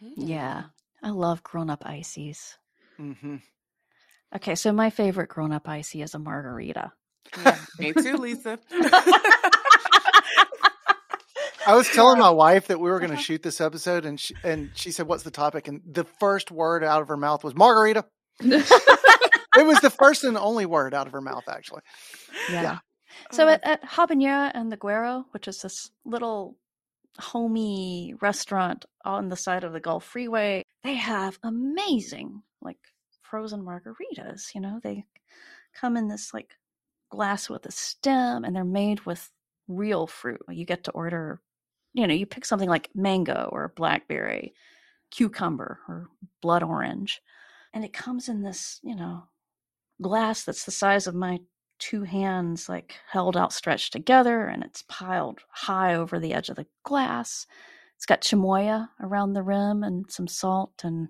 Yeah. 0.00 0.64
I 1.02 1.10
love 1.10 1.42
grown 1.42 1.70
up 1.70 1.84
ices. 1.86 2.56
hmm 2.96 3.36
Okay, 4.32 4.54
so 4.54 4.72
my 4.72 4.90
favorite 4.90 5.28
grown 5.28 5.50
up 5.50 5.68
icy 5.68 6.02
is 6.02 6.14
a 6.14 6.18
margarita. 6.18 6.92
Yeah, 7.38 7.58
me 7.78 7.92
too, 7.92 8.16
Lisa. 8.16 8.58
I 11.66 11.74
was 11.74 11.88
telling 11.90 12.18
my 12.18 12.30
wife 12.30 12.68
that 12.68 12.80
we 12.80 12.90
were 12.90 12.98
going 12.98 13.10
to 13.16 13.22
shoot 13.22 13.42
this 13.42 13.60
episode, 13.60 14.04
and 14.06 14.18
she, 14.18 14.34
and 14.42 14.70
she 14.74 14.90
said, 14.90 15.06
"What's 15.06 15.22
the 15.22 15.30
topic?" 15.30 15.68
And 15.68 15.82
the 15.86 16.04
first 16.04 16.50
word 16.50 16.82
out 16.82 17.02
of 17.02 17.08
her 17.08 17.16
mouth 17.16 17.44
was 17.44 17.54
margarita. 17.54 18.06
It 18.40 19.66
was 19.66 19.80
the 19.80 19.90
first 19.90 20.24
and 20.24 20.36
only 20.38 20.64
word 20.64 20.94
out 20.94 21.06
of 21.06 21.12
her 21.12 21.20
mouth, 21.20 21.44
actually. 21.48 21.82
Yeah. 22.50 22.62
Yeah. 22.62 22.78
So 23.32 23.46
Oh, 23.46 23.48
at, 23.48 23.64
at 23.64 23.82
Habanera 23.82 24.50
and 24.54 24.70
the 24.70 24.76
Guero, 24.76 25.26
which 25.32 25.48
is 25.48 25.60
this 25.60 25.90
little 26.04 26.56
homey 27.18 28.14
restaurant 28.20 28.84
on 29.04 29.28
the 29.28 29.36
side 29.36 29.64
of 29.64 29.72
the 29.72 29.80
Gulf 29.80 30.04
Freeway, 30.04 30.64
they 30.82 30.94
have 30.94 31.38
amazing 31.42 32.42
like 32.62 32.78
frozen 33.22 33.62
margaritas. 33.62 34.54
You 34.54 34.60
know, 34.60 34.80
they 34.82 35.04
come 35.74 35.96
in 35.96 36.08
this 36.08 36.32
like 36.32 36.56
glass 37.10 37.50
with 37.50 37.66
a 37.66 37.72
stem 37.72 38.44
and 38.44 38.54
they're 38.54 38.64
made 38.64 39.00
with 39.00 39.30
real 39.68 40.06
fruit. 40.06 40.40
You 40.48 40.64
get 40.64 40.84
to 40.84 40.90
order, 40.92 41.40
you 41.92 42.06
know, 42.06 42.14
you 42.14 42.26
pick 42.26 42.44
something 42.44 42.68
like 42.68 42.90
mango 42.94 43.48
or 43.52 43.72
blackberry, 43.76 44.54
cucumber 45.10 45.80
or 45.88 46.08
blood 46.40 46.62
orange, 46.62 47.20
and 47.72 47.84
it 47.84 47.92
comes 47.92 48.28
in 48.28 48.42
this, 48.42 48.80
you 48.82 48.96
know, 48.96 49.24
glass 50.00 50.44
that's 50.44 50.64
the 50.64 50.70
size 50.70 51.06
of 51.06 51.14
my 51.14 51.38
two 51.78 52.02
hands 52.02 52.68
like 52.68 52.96
held 53.10 53.36
outstretched 53.36 53.92
together 53.92 54.46
and 54.46 54.62
it's 54.62 54.84
piled 54.88 55.40
high 55.50 55.94
over 55.94 56.18
the 56.18 56.34
edge 56.34 56.48
of 56.50 56.56
the 56.56 56.66
glass 56.84 57.46
it's 57.96 58.06
got 58.06 58.20
chamoya 58.20 58.88
around 59.00 59.32
the 59.32 59.42
rim 59.42 59.82
and 59.82 60.10
some 60.10 60.26
salt 60.26 60.72
and 60.84 61.08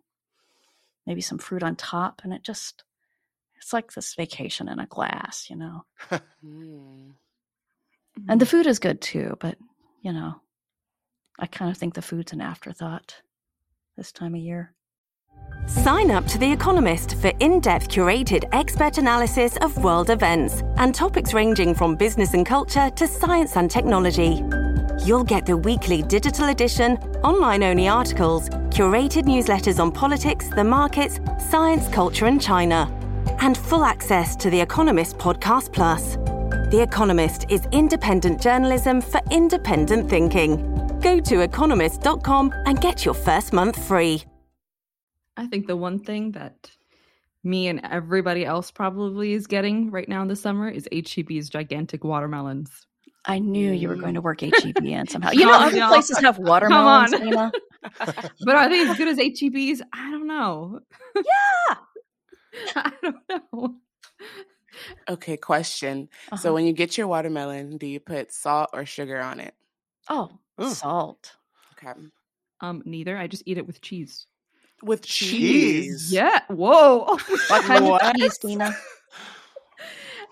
maybe 1.07 1.21
some 1.21 1.39
fruit 1.39 1.63
on 1.63 1.75
top 1.75 2.23
and 2.25 2.33
it 2.33 2.43
just 2.43 2.85
it's 3.61 3.73
like 3.73 3.93
this 3.93 4.15
vacation 4.15 4.69
in 4.69 4.79
a 4.79 4.87
glass 4.87 5.49
you 5.51 5.57
know 5.57 5.85
Mm. 6.45 7.13
and 8.29 8.41
the 8.41 8.47
food 8.47 8.67
is 8.67 8.79
good 8.79 9.01
too 9.01 9.37
but 9.41 9.57
you 10.03 10.13
know 10.13 10.41
i 11.39 11.47
kind 11.47 11.71
of 11.71 11.77
think 11.77 11.95
the 11.95 12.03
food's 12.03 12.33
an 12.33 12.41
afterthought 12.41 13.23
this 13.97 14.13
time 14.13 14.35
of 14.35 14.41
year 14.41 14.75
Sign 15.67 16.11
up 16.11 16.27
to 16.27 16.39
The 16.39 16.51
Economist 16.51 17.15
for 17.21 17.29
in 17.39 17.61
depth 17.61 17.89
curated 17.89 18.49
expert 18.53 18.99
analysis 18.99 19.57
of 19.59 19.83
world 19.85 20.11
events 20.11 20.63
and 20.77 20.93
topics 20.95 21.33
ranging 21.33 21.75
from 21.75 21.95
business 21.97 22.35
and 22.35 22.45
culture 22.45 22.91
to 22.91 23.07
science 23.07 23.57
and 23.57 23.71
technology. 23.71 24.43
You'll 25.05 25.25
get 25.25 25.47
the 25.47 25.57
weekly 25.57 26.03
digital 26.03 26.49
edition, 26.49 26.97
online 27.23 27.63
only 27.63 27.89
articles, 27.89 28.49
curated 28.71 29.25
newsletters 29.25 29.79
on 29.79 29.93
politics, 29.93 30.49
the 30.49 30.65
markets, 30.65 31.21
science, 31.51 31.87
culture, 31.89 32.27
and 32.27 32.41
China, 32.43 32.91
and 33.41 33.57
full 33.57 33.85
access 33.85 34.37
to 34.37 34.51
The 34.51 34.61
Economist 34.61 35.19
Podcast 35.19 35.73
Plus. 35.73 36.17
The 36.71 36.81
Economist 36.83 37.47
is 37.51 37.67
independent 37.73 38.41
journalism 38.41 39.01
for 39.01 39.21
independent 39.31 40.09
thinking. 40.09 40.57
Go 41.01 41.19
to 41.21 41.41
economist.com 41.41 42.53
and 42.67 42.81
get 42.81 43.05
your 43.05 43.15
first 43.15 43.53
month 43.53 43.83
free. 43.87 44.23
I 45.37 45.47
think 45.47 45.67
the 45.67 45.77
one 45.77 45.99
thing 45.99 46.33
that 46.33 46.71
me 47.43 47.69
and 47.69 47.81
everybody 47.91 48.45
else 48.45 48.71
probably 48.71 49.33
is 49.33 49.47
getting 49.47 49.91
right 49.91 50.09
now 50.09 50.21
in 50.23 50.29
the 50.29 50.37
summer 50.37 50.69
is 50.69 50.87
HEB's 50.93 51.49
gigantic 51.49 52.05
watermelons. 52.05 52.87
i 53.25 53.39
knew 53.39 53.73
you 53.73 53.89
were 53.89 53.97
going 53.97 54.15
to 54.15 54.21
work 54.21 54.41
heb 54.43 54.53
in 54.85 55.07
somehow 55.09 55.31
you 55.31 55.45
know 55.47 55.53
Come 55.53 55.63
other 55.69 55.83
on. 55.83 55.89
places 55.89 56.19
have 56.19 56.39
watermelons 56.39 57.13
on. 57.15 57.51
But 58.45 58.57
are 58.57 58.69
they 58.69 58.87
as 58.87 58.97
good 58.99 59.09
as 59.09 59.19
HEB's? 59.19 59.81
I 59.95 60.11
don't 60.11 60.27
know. 60.27 60.81
yeah 61.17 61.77
I 62.77 62.93
don't 63.03 63.17
know. 63.53 63.77
Okay, 65.09 65.37
question. 65.37 66.09
Uh-huh. 66.31 66.37
So 66.37 66.55
when 66.55 66.65
you 66.65 66.73
get 66.73 66.97
your 66.97 67.09
watermelon, 67.09 67.77
do 67.77 67.87
you 67.87 68.01
put 68.01 68.33
salt 68.33 68.71
or 68.73 68.87
sugar 68.87 69.21
on 69.21 69.41
it? 69.41 69.55
oh 70.09 70.31
Ooh. 70.61 70.71
salt 70.71 71.33
Okay. 71.73 71.93
Um, 72.61 72.83
neither. 72.85 73.17
I 73.17 73.27
just 73.27 73.43
eat 73.47 73.59
it 73.59 73.67
with 73.67 73.81
cheese. 73.81 74.27
With 74.83 75.03
Cheese. 75.03 75.31
cheese. 75.39 76.13
Yeah. 76.13 76.41
Whoa. 76.49 77.05
what 77.49 77.63
kind 77.65 77.85
What? 77.85 78.05
of 78.05 78.17
cheese 78.17 78.39
Dina? 78.39 78.75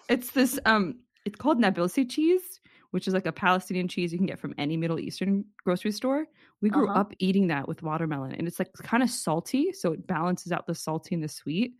it's 0.08 0.30
this 0.32 0.58
um 0.64 0.96
it's 1.24 1.36
called 1.36 1.58
Nabulsi 1.58 2.08
cheese, 2.08 2.60
which 2.92 3.06
is 3.08 3.14
like 3.14 3.26
a 3.26 3.32
Palestinian 3.32 3.88
cheese 3.88 4.12
you 4.12 4.18
can 4.18 4.26
get 4.26 4.38
from 4.38 4.54
any 4.58 4.76
Middle 4.76 4.98
Eastern 4.98 5.44
grocery 5.64 5.92
store. 5.92 6.26
We 6.60 6.70
grew 6.70 6.88
Uh-huh. 6.88 7.00
up 7.00 7.12
eating 7.18 7.48
that 7.48 7.68
with 7.68 7.82
watermelon 7.82 8.32
and 8.32 8.46
it's 8.48 8.58
like 8.58 8.72
kind 8.74 9.02
of 9.02 9.10
salty, 9.10 9.72
so 9.72 9.92
it 9.92 10.06
balances 10.06 10.52
out 10.52 10.66
the 10.66 10.74
salty 10.74 11.14
and 11.14 11.22
the 11.24 11.28
sweet. 11.28 11.74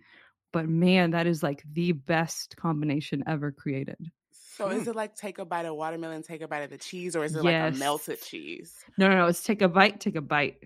But 0.53 0.67
man, 0.69 1.11
that 1.11 1.27
is 1.27 1.43
like 1.43 1.63
the 1.73 1.93
best 1.93 2.57
combination 2.57 3.23
ever 3.27 3.53
created. 3.53 3.99
So 4.33 4.69
is 4.71 4.85
Hmm. 4.85 4.91
it 4.91 4.97
like 4.97 5.15
take 5.15 5.39
a 5.39 5.45
bite 5.45 5.67
of 5.67 5.77
watermelon, 5.77 6.23
take 6.23 6.41
a 6.41 6.49
bite 6.49 6.63
of 6.63 6.71
the 6.71 6.79
cheese, 6.79 7.15
or 7.15 7.25
is 7.25 7.35
it 7.37 7.45
like 7.45 7.75
a 7.75 7.79
melted 7.79 8.21
cheese? 8.23 8.75
No, 8.97 9.09
no, 9.09 9.17
no. 9.17 9.27
It's 9.27 9.43
take 9.45 9.63
a 9.63 9.69
bite, 9.69 10.01
take 10.01 10.17
a 10.17 10.21
bite. 10.21 10.57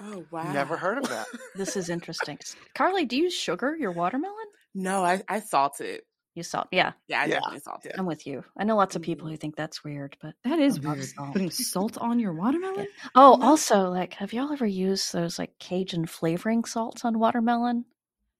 Oh 0.00 0.24
wow. 0.30 0.52
Never 0.52 0.76
heard 0.76 0.98
of 0.98 1.08
that. 1.10 1.26
This 1.54 1.76
is 1.76 1.90
interesting. 1.90 2.38
Carly, 2.74 3.04
do 3.04 3.14
you 3.14 3.28
sugar 3.30 3.76
your 3.76 3.92
watermelon? 3.92 4.46
No, 4.74 5.04
I, 5.04 5.22
I 5.28 5.40
salt 5.40 5.82
it. 5.82 6.06
You 6.34 6.42
salt. 6.42 6.68
Yeah, 6.72 6.92
Yeah, 7.08 7.20
I 7.20 7.26
Yeah, 7.26 7.34
definitely 7.34 7.58
salt 7.60 7.84
it. 7.84 7.94
I'm 7.98 8.06
with 8.06 8.26
you. 8.26 8.42
I 8.56 8.64
know 8.64 8.74
lots 8.76 8.96
of 8.96 9.02
people 9.02 9.26
Mhm. 9.28 9.32
who 9.32 9.36
think 9.36 9.54
that's 9.56 9.84
weird, 9.84 10.16
but 10.22 10.34
That 10.44 10.58
is 10.60 10.78
I 10.78 10.80
love 10.88 10.96
weird. 10.96 11.08
salt. 11.10 11.32
Putting 11.34 11.50
salt 11.50 11.98
on 11.98 12.18
your 12.18 12.32
watermelon? 12.32 12.86
oh, 13.16 13.36
No. 13.38 13.46
also, 13.46 13.90
like, 13.90 14.14
have 14.14 14.32
y'all 14.32 14.50
ever 14.50 14.64
used 14.64 15.12
those 15.12 15.38
like 15.38 15.58
Cajun 15.58 16.06
flavoring 16.06 16.64
salts 16.64 17.04
on 17.04 17.18
watermelon? 17.18 17.84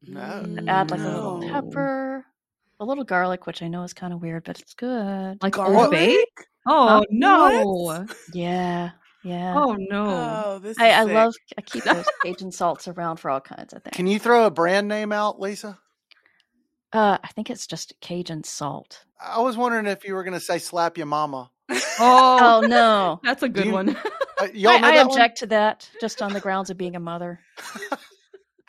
No. 0.06 0.44
Add 0.68 0.90
like 0.90 1.00
a 1.00 1.04
little 1.04 1.40
pepper, 1.40 2.24
a 2.80 2.84
little 2.84 3.04
garlic, 3.04 3.46
which 3.46 3.62
I 3.62 3.68
know 3.68 3.82
is 3.84 3.92
kind 3.92 4.12
of 4.12 4.20
weird, 4.20 4.44
but 4.44 4.60
it's 4.60 4.74
good. 4.74 5.42
Like 5.42 5.54
Garlic? 5.54 5.78
Old 5.78 5.90
Bay? 5.90 6.24
Oh 6.66 7.04
no. 7.10 7.64
What? 7.64 8.16
yeah, 8.32 8.90
yeah. 9.24 9.54
Oh 9.56 9.76
no. 9.78 10.42
Oh, 10.46 10.58
this 10.58 10.78
I, 10.78 10.88
is 10.88 10.94
I 10.94 11.02
love. 11.12 11.34
I 11.56 11.60
keep 11.62 11.84
those 11.84 12.06
Cajun 12.22 12.52
salts 12.52 12.88
around 12.88 13.18
for 13.18 13.30
all 13.30 13.40
kinds 13.40 13.72
of 13.72 13.82
things. 13.82 13.94
Can 13.96 14.06
you 14.06 14.18
throw 14.18 14.46
a 14.46 14.50
brand 14.50 14.88
name 14.88 15.12
out, 15.12 15.40
Lisa? 15.40 15.78
Uh, 16.92 17.18
I 17.22 17.28
think 17.28 17.48
it's 17.48 17.66
just 17.66 17.94
Cajun 18.00 18.44
salt. 18.44 19.04
I 19.24 19.40
was 19.40 19.56
wondering 19.56 19.86
if 19.86 20.04
you 20.04 20.14
were 20.14 20.24
going 20.24 20.34
to 20.34 20.40
say 20.40 20.58
"slap 20.58 20.98
your 20.98 21.06
mama." 21.06 21.50
Oh 21.70 22.60
Oh, 22.62 22.66
no, 22.66 23.20
that's 23.24 23.42
a 23.42 23.48
good 23.48 23.66
you- 23.66 23.72
one. 23.72 23.96
Uh, 24.38 24.48
y'all 24.54 24.72
I, 24.72 24.78
know 24.78 24.88
I 24.88 24.96
that 24.96 25.06
one? 25.06 25.16
object 25.16 25.38
to 25.38 25.46
that 25.46 25.88
just 26.00 26.20
on 26.20 26.32
the 26.32 26.40
grounds 26.40 26.70
of 26.70 26.76
being 26.76 26.96
a 26.96 27.00
mother. 27.00 27.40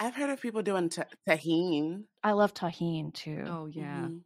I've 0.04 0.16
heard 0.16 0.30
of 0.30 0.42
people 0.42 0.62
doing 0.62 0.90
ta- 0.90 1.06
Tajín. 1.28 2.04
I 2.24 2.32
love 2.34 2.54
Tajín 2.54 3.14
too. 3.14 3.44
oh 3.48 3.66
yeah. 3.68 4.08
Mhm. 4.10 4.22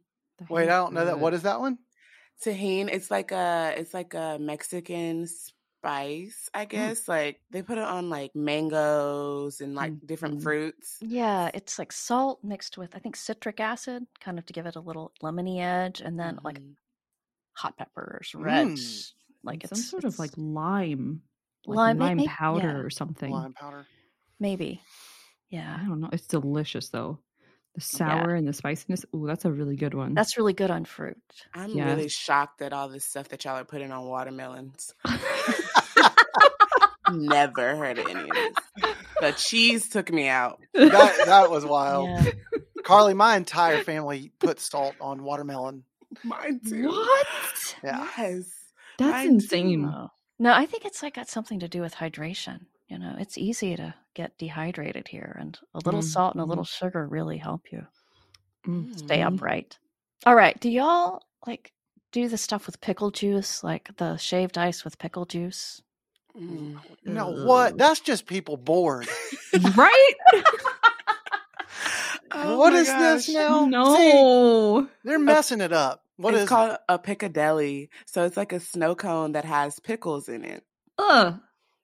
Wait, 0.50 0.64
I 0.68 0.76
don't 0.76 0.92
know 0.92 1.04
that. 1.04 1.18
What 1.20 1.34
is 1.34 1.42
that 1.42 1.60
one? 1.60 1.78
Tajín. 2.44 2.88
It's 2.92 3.10
like 3.10 3.30
a 3.32 3.74
it's 3.76 3.94
like 3.94 4.14
a 4.14 4.38
Mexican 4.40 5.26
spice, 5.26 6.48
I 6.52 6.64
guess. 6.64 7.06
Like 7.08 7.40
they 7.50 7.62
put 7.62 7.78
it 7.78 7.84
on 7.84 8.10
like 8.10 8.34
mangoes 8.34 9.60
and 9.60 9.74
like 9.74 9.94
different 10.06 10.38
Mhm. 10.38 10.42
fruits. 10.42 10.98
Yeah, 11.00 11.50
it's 11.54 11.78
like 11.78 11.92
salt 11.92 12.42
mixed 12.42 12.76
with 12.78 12.94
I 12.96 12.98
think 12.98 13.16
citric 13.16 13.60
acid, 13.60 14.06
kind 14.20 14.38
of 14.38 14.46
to 14.46 14.52
give 14.52 14.66
it 14.66 14.76
a 14.76 14.80
little 14.80 15.12
lemony 15.22 15.60
edge, 15.60 16.00
and 16.00 16.18
then 16.18 16.38
like 16.42 16.58
Mhm. 16.60 16.74
hot 17.54 17.76
peppers, 17.76 18.34
red, 18.34 18.68
Mm. 18.68 19.12
like 19.44 19.64
it's 19.64 19.70
some 19.70 19.82
sort 19.82 20.04
of 20.04 20.18
like 20.18 20.32
lime, 20.36 21.22
like 21.66 21.76
Lime, 21.76 21.98
lime, 21.98 22.16
may- 22.18 22.22
may- 22.24 22.28
powder 22.28 22.68
yeah. 22.78 22.84
or 22.84 22.90
something. 22.90 23.30
Lime 23.32 23.52
powder. 23.54 23.86
maybe, 24.40 24.80
I 25.52 25.84
don't 25.86 26.00
know. 26.00 26.10
It's 26.12 26.26
delicious 26.26 26.88
though. 26.90 27.18
The 27.74 27.80
sour 27.82 28.34
and 28.34 28.46
the 28.48 28.52
spiciness. 28.52 29.04
Ooh, 29.14 29.26
that's 29.26 29.44
a 29.44 29.52
really 29.52 29.76
good 29.76 29.94
one. 29.94 30.14
That's 30.14 30.36
really 30.36 30.52
good 30.52 30.70
on 30.70 30.84
fruit. 30.84 31.16
I'm 31.54 31.70
Yeah. 31.70 31.84
really 31.86 32.08
shocked 32.08 32.60
at 32.62 32.72
all 32.72 32.88
this 32.88 33.04
stuff 33.04 33.28
that 33.28 33.44
y'all 33.44 33.56
are 33.56 33.64
putting 33.64 33.92
on 33.92 34.04
watermelons. 34.06 34.92
Never 37.10 37.74
heard 37.76 37.98
of 37.98 38.06
any 38.06 38.20
of 38.20 38.28
this. 38.28 38.54
The 39.20 39.32
cheese 39.32 39.88
took 39.88 40.12
me 40.12 40.28
out. 40.28 40.60
That 40.74 41.22
that 41.24 41.50
was 41.50 41.64
wild. 41.64 42.08
Yeah. 42.10 42.32
Carly, 42.84 43.14
my 43.14 43.36
entire 43.36 43.82
family 43.82 44.30
put 44.38 44.60
salt 44.60 44.94
on 45.00 45.22
watermelon. 45.22 45.84
Mine 46.22 46.60
too. 46.68 46.88
what? 46.88 47.26
Yeah. 47.82 48.06
Yes. 48.18 48.44
That's 48.98 49.10
Mine 49.12 49.26
too. 49.26 49.32
insane. 49.34 49.82
No. 49.82 50.10
no, 50.38 50.52
I 50.52 50.66
think 50.66 50.84
it's 50.84 51.02
like 51.02 51.14
got 51.14 51.28
something 51.28 51.60
to 51.60 51.68
do 51.68 51.80
with 51.80 51.94
hydration. 51.94 52.66
You 52.88 52.98
know, 52.98 53.16
it's 53.18 53.36
easy 53.36 53.76
to 53.76 53.94
get 54.14 54.38
dehydrated 54.38 55.08
here, 55.08 55.36
and 55.38 55.58
a 55.74 55.80
little 55.84 56.00
Mm, 56.00 56.04
salt 56.04 56.34
and 56.34 56.40
a 56.40 56.46
little 56.46 56.64
sugar 56.64 57.06
really 57.06 57.36
help 57.38 57.70
you 57.70 57.86
Mm. 58.66 58.98
stay 58.98 59.18
Mhm. 59.18 59.34
upright. 59.34 59.78
All 60.26 60.34
right, 60.34 60.58
do 60.58 60.68
y'all 60.70 61.22
like 61.46 61.72
do 62.12 62.28
the 62.28 62.38
stuff 62.38 62.66
with 62.66 62.80
pickle 62.80 63.10
juice, 63.10 63.62
like 63.62 63.94
the 63.98 64.16
shaved 64.16 64.56
ice 64.58 64.84
with 64.84 64.98
pickle 64.98 65.26
juice. 65.26 65.82
Mm. 66.36 66.80
No, 67.04 67.30
what? 67.44 67.76
That's 67.76 68.00
just 68.00 68.26
people 68.26 68.56
bored. 68.56 69.08
right? 69.76 70.14
Oh 72.30 72.58
what 72.58 72.72
my 72.72 72.80
is 72.80 72.86
this 72.86 73.26
gosh. 73.26 73.34
now? 73.34 73.64
See, 73.64 73.70
no. 73.70 74.88
they're 75.04 75.18
messing 75.18 75.60
it 75.60 75.72
up. 75.72 76.04
What 76.16 76.34
it's 76.34 76.44
is 76.44 76.48
called 76.48 76.76
a 76.88 76.98
piccadilly. 76.98 77.90
So 78.06 78.24
it's 78.24 78.36
like 78.36 78.52
a 78.52 78.60
snow 78.60 78.94
cone 78.94 79.32
that 79.32 79.44
has 79.44 79.80
pickles 79.80 80.28
in 80.28 80.44
it. 80.44 80.64
Ugh. 80.98 81.38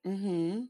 Mm-hmm. 0.05 0.61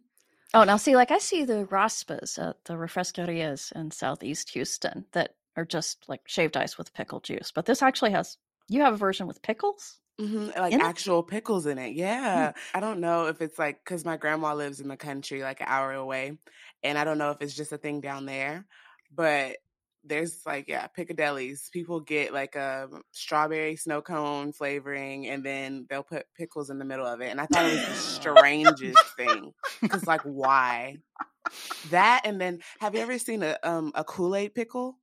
Oh, 0.54 0.64
now 0.64 0.78
see, 0.78 0.96
like 0.96 1.12
I 1.12 1.18
see 1.18 1.44
the 1.44 1.66
raspas 1.66 2.38
at 2.40 2.64
the 2.66 2.76
refrescerias 2.76 3.72
in 3.74 3.92
Southeast 3.92 4.52
Houston 4.52 5.06
that 5.12 5.36
are 5.58 5.66
just 5.66 6.08
like 6.08 6.22
shaved 6.28 6.56
ice 6.58 6.78
with 6.78 6.94
pickle 6.94 7.20
juice. 7.20 7.52
But 7.54 7.66
this 7.66 7.82
actually 7.82 8.12
has 8.12 8.38
you 8.68 8.82
have 8.82 8.94
a 8.94 8.98
version 8.98 9.28
with 9.28 9.42
pickles? 9.42 10.00
Mm-hmm. 10.20 10.58
Like 10.60 10.74
In 10.74 10.80
it? 10.80 10.84
actual 10.84 11.24
pickles 11.24 11.66
in 11.66 11.78
it. 11.78 11.94
Yeah. 11.94 12.54
I 12.74 12.80
don't 12.80 13.00
know 13.00 13.28
if 13.28 13.42
it's 13.42 13.60
like 13.60 13.84
because 13.84 14.06
my 14.06 14.18
grandma 14.18 14.54
lives 14.54 14.80
in 14.80 14.88
the 14.88 14.98
country, 14.98 15.42
like 15.44 15.60
an 15.62 15.68
hour 15.70 15.92
away, 15.92 16.38
and 16.84 16.98
I 16.98 17.04
don't 17.04 17.18
know 17.18 17.32
if 17.32 17.42
it's 17.42 17.56
just 17.56 17.74
a 17.74 17.78
thing 17.78 18.00
down 18.02 18.26
there, 18.26 18.66
but 19.14 19.58
there's 20.06 20.46
like 20.46 20.66
yeah 20.68 20.88
piccadillies 20.88 21.70
people 21.72 22.00
get 22.00 22.34
like 22.34 22.56
a 22.56 22.88
strawberry 23.12 23.76
snow 23.76 24.02
cone 24.02 24.52
flavoring 24.52 25.28
and 25.28 25.44
then 25.44 25.86
they'll 25.90 26.04
put 26.04 26.26
pickles 26.38 26.70
in 26.70 26.80
the 26.80 26.86
middle 26.86 27.06
of 27.06 27.22
it 27.22 27.30
and 27.30 27.42
i 27.42 27.46
thought 27.46 27.66
it 27.66 27.74
was 27.74 27.88
the 27.88 27.94
strangest 28.36 29.04
thing 29.18 29.52
because 29.82 30.06
like 30.08 30.22
why 30.22 30.96
that 31.90 32.22
and 32.26 32.40
then 32.40 32.60
have 32.80 32.96
you 32.96 33.02
ever 33.02 33.18
seen 33.18 33.44
a 33.44 33.58
um 33.64 33.92
a 33.96 34.04
kool-aid 34.04 34.54
pickle 34.54 34.98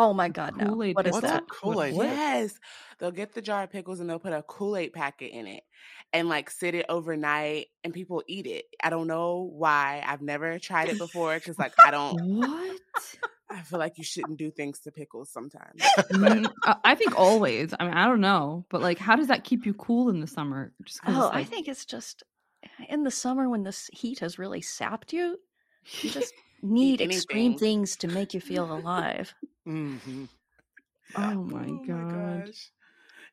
Oh 0.00 0.14
my 0.14 0.28
god, 0.28 0.56
no. 0.56 0.64
Kool-Aid 0.66 0.94
What 0.94 1.06
is 1.08 1.12
What's 1.12 1.24
a 1.26 1.30
that? 1.30 1.48
Kool-Aid? 1.48 1.92
What? 1.96 2.06
Yes. 2.06 2.54
They'll 3.00 3.10
get 3.10 3.34
the 3.34 3.42
jar 3.42 3.64
of 3.64 3.72
pickles 3.72 3.98
and 3.98 4.08
they'll 4.08 4.20
put 4.20 4.32
a 4.32 4.44
Kool-Aid 4.44 4.92
packet 4.92 5.32
in 5.32 5.48
it 5.48 5.64
and 6.12 6.28
like 6.28 6.50
sit 6.50 6.76
it 6.76 6.86
overnight 6.88 7.66
and 7.82 7.92
people 7.92 8.22
eat 8.28 8.46
it. 8.46 8.66
I 8.80 8.90
don't 8.90 9.08
know 9.08 9.50
why. 9.52 10.04
I've 10.06 10.22
never 10.22 10.60
tried 10.60 10.88
it 10.88 10.98
before 10.98 11.34
because 11.34 11.58
like 11.58 11.72
I 11.84 11.90
don't 11.90 12.16
What? 12.20 12.78
I 13.58 13.62
feel 13.62 13.78
like 13.78 13.98
you 13.98 14.04
shouldn't 14.04 14.38
do 14.38 14.50
things 14.50 14.80
to 14.80 14.92
pickles 14.92 15.30
sometimes. 15.30 15.94
Mm, 16.12 16.48
I 16.64 16.76
I 16.84 16.94
think 16.94 17.14
always. 17.14 17.74
I 17.78 17.84
mean, 17.84 17.94
I 17.94 18.06
don't 18.06 18.20
know, 18.20 18.64
but 18.70 18.80
like, 18.80 18.98
how 18.98 19.16
does 19.16 19.28
that 19.28 19.44
keep 19.44 19.66
you 19.66 19.74
cool 19.74 20.08
in 20.10 20.20
the 20.20 20.26
summer? 20.26 20.72
Just 20.84 21.02
'cause 21.02 21.16
Oh, 21.16 21.30
it's 21.30 21.30
I 21.32 21.44
think 21.44 21.68
it's 21.68 21.84
just 21.84 22.22
in 22.88 23.04
the 23.04 23.10
summer 23.10 23.48
when 23.48 23.62
this 23.64 23.88
heat 23.92 24.20
has 24.20 24.38
really 24.38 24.60
sapped 24.62 25.12
you, 25.12 25.40
you 26.02 26.10
just 26.10 26.34
need 26.62 27.00
extreme 27.00 27.54
things 27.54 27.96
to 27.98 28.08
make 28.08 28.34
you 28.34 28.40
feel 28.40 28.72
alive. 28.74 29.34
hmm 29.66 30.24
Oh 31.14 31.44
my 31.44 31.76
God. 31.76 32.04
gosh. 32.08 32.72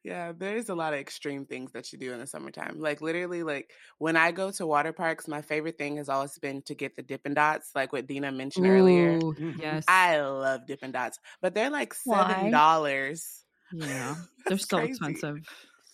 Yeah, 0.05 0.33
there's 0.33 0.69
a 0.69 0.75
lot 0.75 0.93
of 0.93 0.99
extreme 0.99 1.47
things 1.47 1.71
that 1.71 1.91
you 1.91 1.97
do 1.97 2.13
in 2.13 2.19
the 2.19 2.27
summertime. 2.27 2.79
Like 2.79 3.01
literally, 3.01 3.41
like 3.41 3.73
when 3.97 4.15
I 4.15 4.31
go 4.31 4.51
to 4.51 4.67
water 4.67 4.93
parks, 4.93 5.27
my 5.27 5.41
favorite 5.41 5.79
thing 5.79 5.97
has 5.97 6.09
always 6.09 6.37
been 6.37 6.61
to 6.63 6.75
get 6.75 6.95
the 6.95 7.01
Dippin' 7.01 7.33
Dots, 7.33 7.71
like 7.73 7.91
what 7.91 8.05
Dina 8.05 8.31
mentioned 8.31 8.67
earlier. 8.67 9.19
Ooh, 9.19 9.33
Mhm. 9.39 9.55
yes. 9.55 9.87
I 9.87 10.21
love 10.21 10.67
Dippin' 10.67 10.91
Dots, 10.91 11.19
but 11.41 11.55
they're 11.55 11.71
like 11.71 11.95
seven 11.95 12.49
dollars. 12.51 13.45
yeah, 13.71 14.15
they're 14.47 14.57
That's 14.57 14.65
so 14.69 14.77
crazy. 14.77 14.83
expensive. 14.83 15.37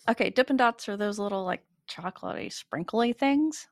Okay, 0.10 0.30
Dippin' 0.32 0.58
Dots 0.58 0.90
are 0.90 0.98
those 0.98 1.20
little 1.20 1.46
like 1.46 1.66
chocolatey, 1.90 2.52
sprinkly 2.54 3.14
things. 3.14 3.68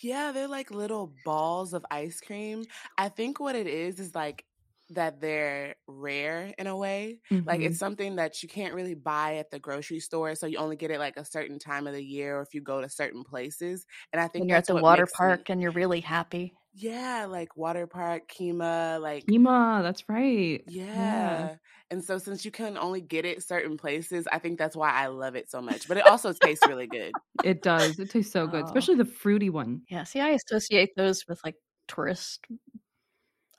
Yeah, 0.00 0.32
they're 0.32 0.48
like 0.48 0.70
little 0.70 1.06
balls 1.06 1.72
of 1.74 1.84
ice 1.90 2.20
cream. 2.20 2.66
I 2.98 3.08
think 3.08 3.38
what 3.38 3.54
it 3.54 3.66
is 3.66 4.00
is 4.00 4.14
like 4.14 4.44
that 4.94 5.20
they're 5.20 5.76
rare 5.86 6.52
in 6.58 6.66
a 6.66 6.76
way. 6.76 7.20
Like 7.46 7.60
Mhm. 7.60 7.66
it's 7.66 7.78
something 7.78 8.16
that 8.16 8.42
you 8.42 8.48
can't 8.48 8.74
really 8.74 8.94
buy 8.94 9.36
at 9.36 9.50
the 9.50 9.58
grocery 9.58 10.00
store, 10.00 10.34
so 10.34 10.46
you 10.46 10.58
only 10.58 10.76
get 10.76 10.90
it 10.90 10.98
like 10.98 11.16
a 11.16 11.24
certain 11.24 11.58
time 11.58 11.86
of 11.86 11.94
the 11.94 12.04
year 12.04 12.38
or 12.38 12.42
if 12.42 12.54
you 12.54 12.60
go 12.62 12.80
to 12.80 12.88
certain 12.88 13.24
places. 13.24 13.86
And 14.12 14.20
I 14.20 14.28
think 14.28 14.42
When 14.42 14.48
you're 14.48 14.58
at 14.58 14.66
the 14.66 14.76
water 14.76 15.06
makes 15.06 15.12
me- 15.22 15.36
park 15.36 15.48
and 15.50 15.62
you're 15.62 15.72
really 15.72 16.00
happy. 16.00 16.54
yeah, 16.74 17.26
like 17.28 17.56
water 17.56 17.86
park, 17.86 18.28
Kemah, 18.28 19.00
like 19.00 19.26
Kemah. 19.28 19.82
that's 19.82 20.08
right. 20.08 20.64
yeah. 20.66 21.56
And 21.90 22.02
so 22.04 22.18
since 22.18 22.44
you 22.44 22.50
can 22.50 22.78
only 22.78 23.00
get 23.02 23.24
it 23.24 23.42
certain 23.42 23.76
places, 23.76 24.26
I 24.32 24.38
think 24.38 24.58
that's 24.58 24.76
why 24.76 24.90
I 24.92 25.08
love 25.08 25.34
it 25.36 25.50
so 25.50 25.60
much. 25.60 25.88
But 25.88 25.96
it 25.98 26.06
also 26.06 26.32
tastes 26.32 26.66
really 26.66 26.86
good. 26.86 27.18
It 27.42 27.62
does. 27.62 27.98
It 27.98 28.10
tastes 28.10 28.32
so 28.32 28.46
good, 28.46 28.64
Oh. 28.64 28.66
especially 28.66 28.94
the 28.96 29.04
fruity 29.04 29.50
one. 29.50 29.82
Yeah, 29.88 30.04
see, 30.04 30.20
I 30.20 30.30
associate 30.30 30.90
those 30.96 31.26
with 31.28 31.40
like 31.44 31.56
tourist. 31.88 32.46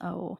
Oh, 0.00 0.38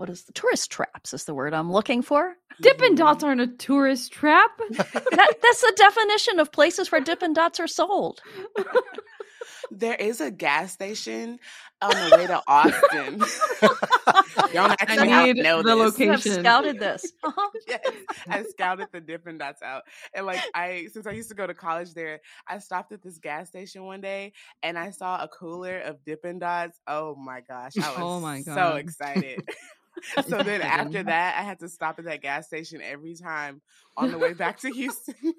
what 0.00 0.08
is 0.08 0.22
the 0.24 0.32
tourist 0.32 0.70
traps? 0.70 1.12
Is 1.12 1.24
the 1.26 1.34
word 1.34 1.52
I'm 1.52 1.70
looking 1.70 2.00
for? 2.00 2.34
Dippin' 2.62 2.94
Mhm. 2.94 2.96
Dots 2.96 3.22
aren't 3.22 3.42
a 3.42 3.46
tourist 3.46 4.10
trap. 4.12 4.50
That, 4.70 5.34
that's 5.42 5.60
the 5.60 5.72
definition 5.76 6.38
of 6.40 6.50
places 6.52 6.90
where 6.90 7.02
Dippin' 7.02 7.34
Dots 7.34 7.60
are 7.60 7.66
sold. 7.66 8.22
There 9.70 9.94
is 9.94 10.20
a 10.22 10.30
gas 10.30 10.72
station 10.72 11.38
on 11.82 11.90
the 11.90 12.16
way 12.16 12.26
to 12.26 12.42
Austin. 12.48 13.18
Don't 14.52 14.70
actually 14.80 15.08
have 15.10 15.26
need 15.26 15.36
to 15.36 15.42
know 15.42 15.62
the 15.62 15.90
this. 15.92 16.00
I've 16.08 16.22
scouted 16.22 16.78
this. 16.80 17.12
Uh-huh. 17.22 17.50
yes, 17.68 17.80
I 18.30 18.42
scouted 18.44 18.88
the 18.92 19.00
Dippin' 19.00 19.36
Dots 19.38 19.62
out, 19.62 19.82
and 20.14 20.24
like 20.26 20.40
I, 20.54 20.88
since 20.92 21.06
I 21.06 21.12
used 21.12 21.28
to 21.28 21.34
go 21.34 21.46
to 21.46 21.54
college 21.54 21.92
there, 21.94 22.20
I 22.48 22.58
stopped 22.58 22.92
at 22.92 23.02
this 23.02 23.18
gas 23.18 23.48
station 23.48 23.84
one 23.84 24.00
day, 24.00 24.32
and 24.62 24.78
I 24.78 24.90
saw 24.90 25.22
a 25.22 25.28
cooler 25.28 25.78
of 25.80 26.02
Dippin' 26.04 26.38
Dots. 26.38 26.80
Oh 26.86 27.14
my 27.14 27.42
gosh, 27.42 27.72
I 27.80 27.90
was 27.90 27.98
Oh 28.00 28.20
my 28.20 28.40
God. 28.40 28.54
so 28.54 28.76
excited. 28.76 29.46
so 30.28 30.42
then 30.42 30.62
after 30.62 31.02
that, 31.02 31.36
I 31.38 31.42
had 31.42 31.58
to 31.60 31.68
stop 31.68 31.98
at 31.98 32.04
that 32.06 32.22
gas 32.22 32.46
station 32.46 32.80
every 32.82 33.14
time 33.14 33.60
on 33.96 34.10
the 34.10 34.18
way 34.18 34.32
back 34.34 34.58
to 34.60 34.70
Houston. 34.70 35.14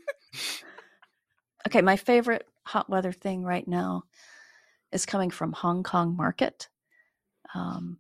Okay, 1.68 1.84
my 1.84 1.96
favorite 1.96 2.48
hot 2.64 2.90
weather 2.90 3.12
thing 3.12 3.44
right 3.44 3.68
now 3.68 4.02
is 4.92 5.06
coming 5.06 5.30
from 5.30 5.52
Hong 5.54 5.84
Kong 5.84 6.18
Market. 6.18 6.70
Um, 7.54 8.00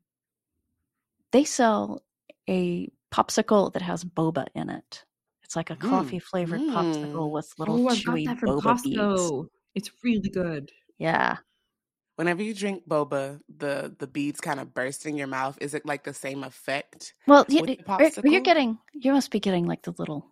they 1.31 1.43
sell 1.43 2.01
a 2.49 2.91
popsicle 3.11 3.71
that 3.73 3.83
has 3.83 4.03
boba 4.03 4.47
in 4.55 4.71
it. 4.71 5.05
It's 5.43 5.55
like 5.55 5.69
a 5.69 5.75
Mm. 5.75 5.89
coffee 5.89 6.17
flavored 6.19 6.61
popsicle 6.61 7.29
Mm. 7.29 7.31
with 7.31 7.53
little 7.59 7.75
Oh, 7.87 7.93
chewy 7.93 8.25
that 8.25 8.39
from 8.39 8.49
boba 8.49 8.81
beads. 8.81 8.97
Costco. 8.97 9.47
It's 9.75 9.91
really 10.03 10.29
good. 10.29 10.71
Yeah. 10.97 11.37
Whenever 12.21 12.43
you 12.43 12.53
drink 12.53 12.87
boba, 12.87 13.39
the 13.49 13.95
the 13.97 14.05
beads 14.05 14.39
kind 14.39 14.59
of 14.59 14.75
burst 14.75 15.07
in 15.07 15.17
your 15.17 15.25
mouth. 15.25 15.57
Is 15.59 15.73
it 15.73 15.87
like 15.87 16.03
the 16.03 16.13
same 16.13 16.43
effect? 16.43 17.15
Well, 17.25 17.47
you, 17.49 17.65
the 17.65 17.79
are, 17.87 18.11
you're 18.23 18.41
getting, 18.41 18.77
you 18.93 19.11
must 19.11 19.31
be 19.31 19.39
getting 19.39 19.65
like 19.65 19.81
the 19.81 19.95
little 19.97 20.27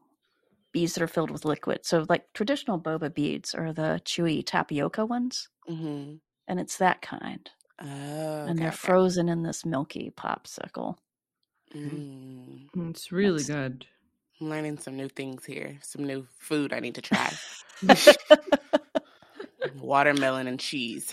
beads 0.72 0.94
that 0.94 1.02
are 1.02 1.08
filled 1.08 1.32
with 1.32 1.46
liquid. 1.46 1.80
So, 1.88 2.06
like 2.08 2.32
traditional 2.36 2.80
boba 2.80 3.12
beads 3.12 3.56
are 3.56 3.74
the 3.74 4.00
chewy 4.06 4.46
tapioca 4.46 5.04
ones, 5.04 5.50
Mm-hmm. 5.68 6.18
and 6.48 6.60
it's 6.60 6.78
that 6.78 7.02
kind. 7.02 7.50
Oh, 7.82 7.86
and 7.88 8.52
okay, 8.52 8.60
they're 8.60 8.68
okay. 8.68 8.78
frozen 8.78 9.28
in 9.28 9.42
this 9.42 9.66
milky 9.66 10.14
popsicle. 10.16 10.96
Mm. 11.76 12.70
Mm, 12.70 12.90
It's 12.92 13.12
really 13.12 13.42
That's- 13.42 13.70
good. 13.72 13.88
I'm 14.40 14.50
learning 14.52 14.78
some 14.78 14.96
new 14.96 15.10
things 15.10 15.44
here. 15.44 15.80
Some 15.82 16.06
new 16.06 16.28
food 16.38 16.72
I 16.72 16.82
need 16.82 16.94
to 16.96 17.02
try. 17.02 17.34
Watermelon 19.82 20.46
and 20.46 20.60
cheese. 20.60 21.12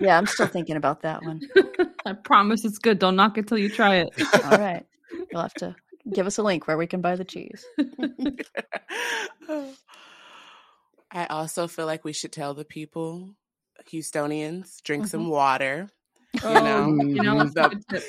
Yeah, 0.00 0.16
I'm 0.16 0.26
still 0.26 0.46
thinking 0.46 0.76
about 0.76 1.02
that 1.02 1.22
one. 1.22 1.40
I 2.06 2.14
promise 2.14 2.64
it's 2.64 2.78
good. 2.78 2.98
Don't 2.98 3.16
knock 3.16 3.36
it 3.38 3.46
till 3.46 3.58
you 3.58 3.68
try 3.68 3.96
it. 3.96 4.08
All 4.44 4.58
right. 4.58 4.84
You'll 5.30 5.42
have 5.42 5.54
to 5.56 5.76
give 6.10 6.26
us 6.26 6.38
a 6.38 6.42
link 6.42 6.66
where 6.66 6.78
we 6.78 6.86
can 6.86 7.00
buy 7.02 7.16
the 7.16 7.24
cheese. 7.24 7.64
I 11.12 11.26
also 11.26 11.66
feel 11.66 11.86
like 11.86 12.04
we 12.04 12.12
should 12.12 12.32
tell 12.32 12.54
the 12.54 12.64
people, 12.64 13.34
Houstonians, 13.92 14.82
drink 14.82 15.06
some 15.06 15.26
Mhm. 15.26 15.30
water. 15.30 15.90
Oh, 16.42 16.54
know, 16.54 16.86
you 17.02 17.22
know, 17.22 17.34
Mhm. 17.36 18.02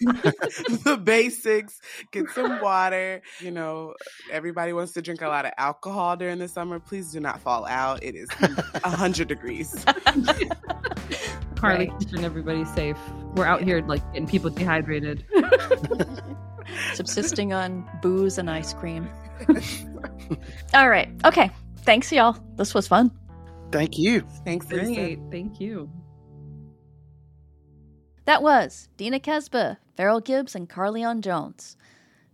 That's 0.00 0.60
a 0.60 0.62
good 0.62 0.68
tip. 0.68 0.80
the 0.84 0.96
basics, 0.96 1.80
get 2.12 2.28
some 2.30 2.60
water. 2.62 3.22
You 3.40 3.50
know, 3.50 3.94
everybody 4.30 4.72
wants 4.72 4.92
to 4.92 5.02
drink 5.02 5.22
a 5.22 5.28
lot 5.28 5.44
of 5.46 5.52
alcohol 5.58 6.16
during 6.16 6.38
the 6.38 6.48
summer. 6.48 6.78
Please 6.78 7.12
do 7.12 7.20
not 7.20 7.40
fall 7.40 7.66
out. 7.66 8.02
It 8.02 8.14
is 8.14 8.28
100 8.30 9.28
degrees. 9.28 9.84
Carly 11.56 11.88
Right. 11.88 11.98
keeping 11.98 12.24
everybody 12.24 12.64
safe. 12.66 12.96
We're 13.34 13.46
out 13.46 13.62
here 13.62 13.80
like 13.86 14.04
getting 14.12 14.28
people 14.28 14.50
dehydrated. 14.50 15.24
Subsisting 16.94 17.52
on 17.52 17.88
booze 18.02 18.38
and 18.38 18.48
ice 18.50 18.74
cream. 18.74 19.08
All 20.74 20.88
right. 20.88 21.08
Okay. 21.24 21.50
Thanks, 21.78 22.12
y'all. 22.12 22.36
This 22.56 22.74
was 22.74 22.86
fun. 22.86 23.10
Thank 23.72 23.98
you. 23.98 24.20
Thanks, 24.44 24.66
Great. 24.66 25.18
Thank 25.30 25.60
you. 25.60 25.90
That 28.28 28.42
was 28.42 28.90
Dina 28.98 29.20
Kesbeh, 29.20 29.78
Farrell 29.96 30.20
Gibbs, 30.20 30.54
and 30.54 30.68
Carlignon 30.68 31.22
Jones. 31.22 31.78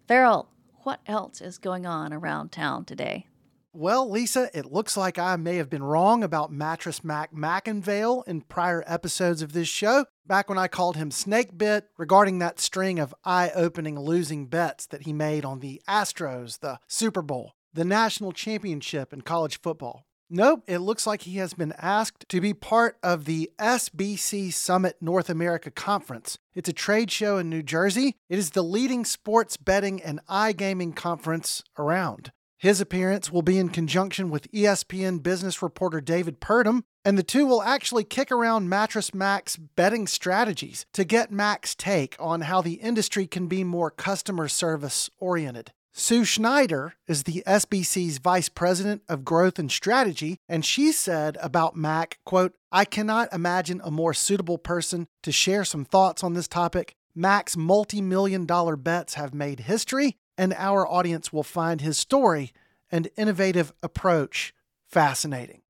Farrell, 0.08 0.50
what 0.78 0.98
else 1.06 1.40
is 1.40 1.56
going 1.56 1.86
on 1.86 2.12
around 2.12 2.50
town 2.50 2.84
today? 2.84 3.28
Well, 3.72 4.10
Lisa, 4.10 4.50
it 4.52 4.72
looks 4.72 4.96
like 4.96 5.20
I 5.20 5.36
may 5.36 5.54
have 5.54 5.70
been 5.70 5.84
wrong 5.84 6.24
about 6.24 6.50
Mattress 6.50 7.04
Mack 7.04 7.32
McIngvale 7.32 8.26
in 8.26 8.40
prior 8.40 8.82
episodes 8.88 9.40
of 9.40 9.52
this 9.52 9.68
show, 9.68 10.06
back 10.26 10.48
when 10.48 10.58
I 10.58 10.66
called 10.66 10.96
him 10.96 11.12
Snake 11.12 11.56
Bit 11.56 11.84
regarding 11.96 12.40
that 12.40 12.58
string 12.58 12.98
of 12.98 13.14
eye 13.24 13.52
opening 13.54 13.96
losing 13.96 14.48
bets 14.48 14.86
that 14.86 15.02
he 15.02 15.12
made 15.12 15.44
on 15.44 15.60
the 15.60 15.80
Astros, 15.88 16.58
the 16.58 16.80
Super 16.88 17.22
Bowl. 17.22 17.52
the 17.72 17.84
national 17.84 18.32
championship 18.32 19.12
in 19.12 19.20
college 19.20 19.60
football. 19.60 20.06
Nope, 20.36 20.64
it 20.66 20.78
looks 20.78 21.06
like 21.06 21.22
he 21.22 21.36
has 21.36 21.54
been 21.54 21.72
asked 21.78 22.28
to 22.28 22.40
be 22.40 22.52
part 22.52 22.98
of 23.04 23.24
the 23.24 23.52
SBC 23.56 24.52
Summit 24.52 24.96
North 25.00 25.30
America 25.30 25.70
Conference. 25.70 26.40
It's 26.56 26.68
a 26.68 26.72
trade 26.72 27.12
show 27.12 27.38
in 27.38 27.48
New 27.48 27.62
Jersey. 27.62 28.16
It 28.28 28.40
is 28.40 28.50
the 28.50 28.64
leading 28.64 29.04
sports 29.04 29.56
betting 29.56 30.02
and 30.02 30.18
iGaming 30.28 30.96
conference 30.96 31.62
around. 31.78 32.32
His 32.58 32.80
appearance 32.80 33.30
will 33.30 33.42
be 33.42 33.58
in 33.58 33.68
conjunction 33.68 34.28
with 34.28 34.50
ESPN 34.50 35.22
business 35.22 35.62
reporter 35.62 36.00
David 36.00 36.40
Purdum, 36.40 36.82
and 37.04 37.16
the 37.16 37.22
two 37.22 37.46
will 37.46 37.62
actually 37.62 38.02
kick 38.02 38.32
around 38.32 38.68
Mattress 38.68 39.14
Mack's 39.14 39.56
betting 39.56 40.08
strategies 40.08 40.84
to 40.94 41.04
get 41.04 41.30
Mack's 41.30 41.76
take 41.76 42.16
on 42.18 42.40
how 42.40 42.60
the 42.60 42.80
industry 42.80 43.28
can 43.28 43.46
be 43.46 43.62
more 43.62 43.88
customer 43.88 44.48
service 44.48 45.08
oriented. 45.20 45.70
Sue 45.96 46.24
Schneider 46.24 46.94
is 47.06 47.22
the 47.22 47.44
SBC's 47.46 48.18
vice 48.18 48.48
president 48.48 49.02
of 49.08 49.24
growth 49.24 49.60
and 49.60 49.70
strategy, 49.70 50.40
and 50.48 50.64
she 50.64 50.90
said 50.90 51.38
about 51.40 51.76
Mack, 51.76 52.18
quote, 52.26 52.52
I 52.72 52.84
cannot 52.84 53.32
imagine 53.32 53.80
a 53.84 53.92
more 53.92 54.12
suitable 54.12 54.58
person 54.58 55.06
to 55.22 55.30
share 55.30 55.64
some 55.64 55.84
thoughts 55.84 56.24
on 56.24 56.34
this 56.34 56.48
topic. 56.48 56.96
Mack's 57.14 57.56
multi-million 57.56 58.44
dollar 58.44 58.74
bets 58.74 59.14
have 59.14 59.32
made 59.32 59.60
history, 59.60 60.16
and 60.36 60.52
our 60.54 60.84
audience 60.84 61.32
will 61.32 61.44
find 61.44 61.80
his 61.80 61.96
story 61.96 62.50
and 62.90 63.08
innovative 63.16 63.72
approach 63.80 64.52
fascinating. 64.88 65.62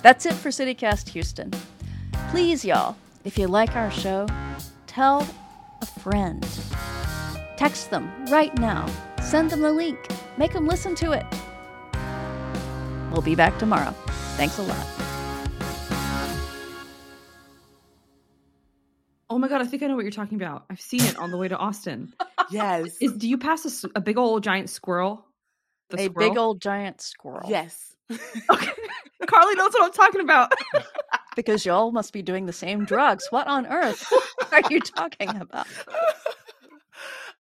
That's 0.00 0.24
it 0.24 0.32
for 0.32 0.48
CityCast 0.48 1.10
Houston. 1.10 1.52
Please, 2.30 2.64
y'all, 2.64 2.96
if 3.22 3.36
you 3.36 3.48
like 3.48 3.76
our 3.76 3.90
show, 3.90 4.26
tell 4.86 5.28
a 5.82 5.86
friend. 6.00 6.42
Text 7.58 7.90
them 7.90 8.08
right 8.26 8.56
now. 8.58 8.86
Send 9.20 9.50
them 9.50 9.60
the 9.62 9.72
link. 9.72 9.98
Make 10.36 10.52
them 10.52 10.68
listen 10.68 10.94
to 10.94 11.10
it. 11.10 11.26
We'll 13.10 13.20
be 13.20 13.34
back 13.34 13.58
tomorrow. 13.58 13.90
Thanks 14.36 14.58
a 14.60 14.62
lot. 14.62 14.86
Oh 19.28 19.38
my 19.38 19.48
god, 19.48 19.60
I 19.60 19.64
think 19.64 19.82
I 19.82 19.88
know 19.88 19.96
what 19.96 20.04
you're 20.04 20.12
talking 20.12 20.40
about. 20.40 20.66
I've 20.70 20.80
seen 20.80 21.02
it 21.02 21.18
on 21.18 21.32
the 21.32 21.36
way 21.36 21.48
to 21.48 21.56
Austin. 21.56 22.14
Yes. 22.50 22.96
Is 23.02 23.12
do 23.12 23.28
you 23.28 23.36
pass 23.36 23.84
a 23.94 24.00
big 24.00 24.16
old 24.16 24.42
giant 24.42 24.70
squirrel? 24.70 25.26
The 25.90 25.98
a 26.00 26.04
squirrel? 26.06 26.30
big 26.30 26.38
old 26.38 26.62
giant 26.62 27.02
squirrel. 27.02 27.46
yes. 27.50 27.94
Okay. 28.50 28.70
Carly 29.26 29.54
knows 29.56 29.72
what 29.74 29.82
I'm 29.84 29.92
talking 29.92 30.22
about. 30.22 30.52
Because 31.36 31.66
y'all 31.66 31.92
must 31.92 32.12
be 32.14 32.22
doing 32.22 32.46
the 32.46 32.52
same 32.54 32.84
drugs. 32.86 33.26
What 33.30 33.46
on 33.46 33.66
earth 33.66 34.10
are 34.50 34.62
you 34.70 34.80
talking 34.80 35.28
about? 35.28 35.66